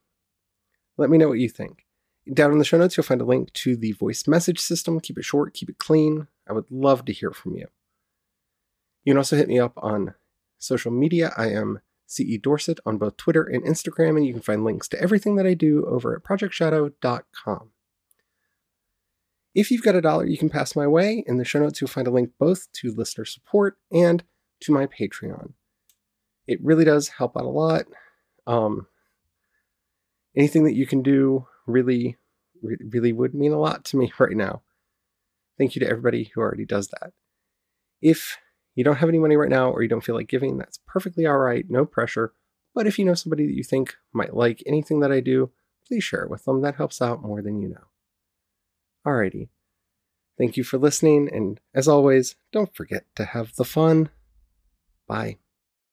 Let 0.97 1.09
me 1.09 1.17
know 1.17 1.27
what 1.27 1.39
you 1.39 1.49
think. 1.49 1.82
Down 2.31 2.51
in 2.51 2.57
the 2.57 2.65
show 2.65 2.77
notes, 2.77 2.95
you'll 2.95 3.03
find 3.03 3.21
a 3.21 3.25
link 3.25 3.51
to 3.53 3.75
the 3.75 3.91
voice 3.93 4.27
message 4.27 4.59
system. 4.59 4.99
Keep 4.99 5.17
it 5.17 5.25
short, 5.25 5.53
keep 5.53 5.69
it 5.69 5.77
clean. 5.77 6.27
I 6.47 6.53
would 6.53 6.71
love 6.71 7.05
to 7.05 7.13
hear 7.13 7.31
from 7.31 7.55
you. 7.55 7.67
You 9.03 9.11
can 9.13 9.17
also 9.17 9.35
hit 9.35 9.49
me 9.49 9.59
up 9.59 9.73
on 9.77 10.15
social 10.57 10.91
media. 10.91 11.33
I 11.37 11.49
am 11.49 11.81
CE 12.07 12.37
Dorsett 12.41 12.79
on 12.85 12.97
both 12.97 13.17
Twitter 13.17 13.43
and 13.43 13.63
Instagram, 13.63 14.15
and 14.15 14.25
you 14.25 14.33
can 14.33 14.41
find 14.41 14.63
links 14.63 14.87
to 14.89 15.01
everything 15.01 15.35
that 15.35 15.45
I 15.45 15.53
do 15.53 15.85
over 15.85 16.15
at 16.15 16.23
projectshadow.com. 16.23 17.71
If 19.53 19.69
you've 19.69 19.83
got 19.83 19.95
a 19.95 20.01
dollar 20.01 20.25
you 20.25 20.37
can 20.37 20.49
pass 20.49 20.75
my 20.75 20.87
way, 20.87 21.23
in 21.27 21.37
the 21.37 21.45
show 21.45 21.59
notes 21.59 21.79
you'll 21.79 21.89
find 21.89 22.07
a 22.07 22.11
link 22.11 22.31
both 22.39 22.71
to 22.73 22.91
listener 22.91 23.25
support 23.25 23.77
and 23.91 24.23
to 24.61 24.71
my 24.71 24.87
Patreon. 24.87 25.53
It 26.47 26.63
really 26.63 26.85
does 26.85 27.09
help 27.09 27.37
out 27.37 27.45
a 27.45 27.49
lot. 27.49 27.83
Um, 28.47 28.87
anything 30.35 30.63
that 30.63 30.75
you 30.75 30.87
can 30.87 31.01
do 31.01 31.47
really, 31.65 32.17
really 32.61 33.13
would 33.13 33.33
mean 33.33 33.51
a 33.51 33.59
lot 33.59 33.85
to 33.85 33.97
me 33.97 34.11
right 34.19 34.35
now. 34.35 34.61
Thank 35.57 35.75
you 35.75 35.79
to 35.81 35.89
everybody 35.89 36.31
who 36.33 36.41
already 36.41 36.65
does 36.65 36.87
that. 36.89 37.13
If 38.01 38.37
you 38.75 38.83
don't 38.83 38.97
have 38.97 39.09
any 39.09 39.19
money 39.19 39.37
right 39.37 39.49
now 39.49 39.69
or 39.69 39.81
you 39.83 39.89
don't 39.89 40.03
feel 40.03 40.15
like 40.15 40.27
giving, 40.27 40.57
that's 40.57 40.79
perfectly 40.87 41.25
all 41.25 41.37
right, 41.37 41.65
no 41.69 41.85
pressure. 41.85 42.33
But 42.73 42.87
if 42.87 42.97
you 42.97 43.05
know 43.05 43.13
somebody 43.13 43.45
that 43.45 43.53
you 43.53 43.63
think 43.63 43.95
might 44.13 44.35
like 44.35 44.63
anything 44.65 44.99
that 45.01 45.11
I 45.11 45.19
do, 45.19 45.51
please 45.87 46.03
share 46.03 46.23
it 46.23 46.29
with 46.29 46.45
them. 46.45 46.61
That 46.61 46.75
helps 46.75 47.01
out 47.01 47.21
more 47.21 47.41
than 47.41 47.61
you 47.61 47.69
know. 47.69 47.85
Alrighty. 49.05 49.49
Thank 50.37 50.57
you 50.57 50.63
for 50.63 50.79
listening, 50.79 51.29
and 51.31 51.59
as 51.75 51.87
always, 51.87 52.35
don't 52.51 52.75
forget 52.75 53.05
to 53.15 53.25
have 53.25 53.55
the 53.55 53.65
fun. 53.65 54.09
Bye. 55.07 55.37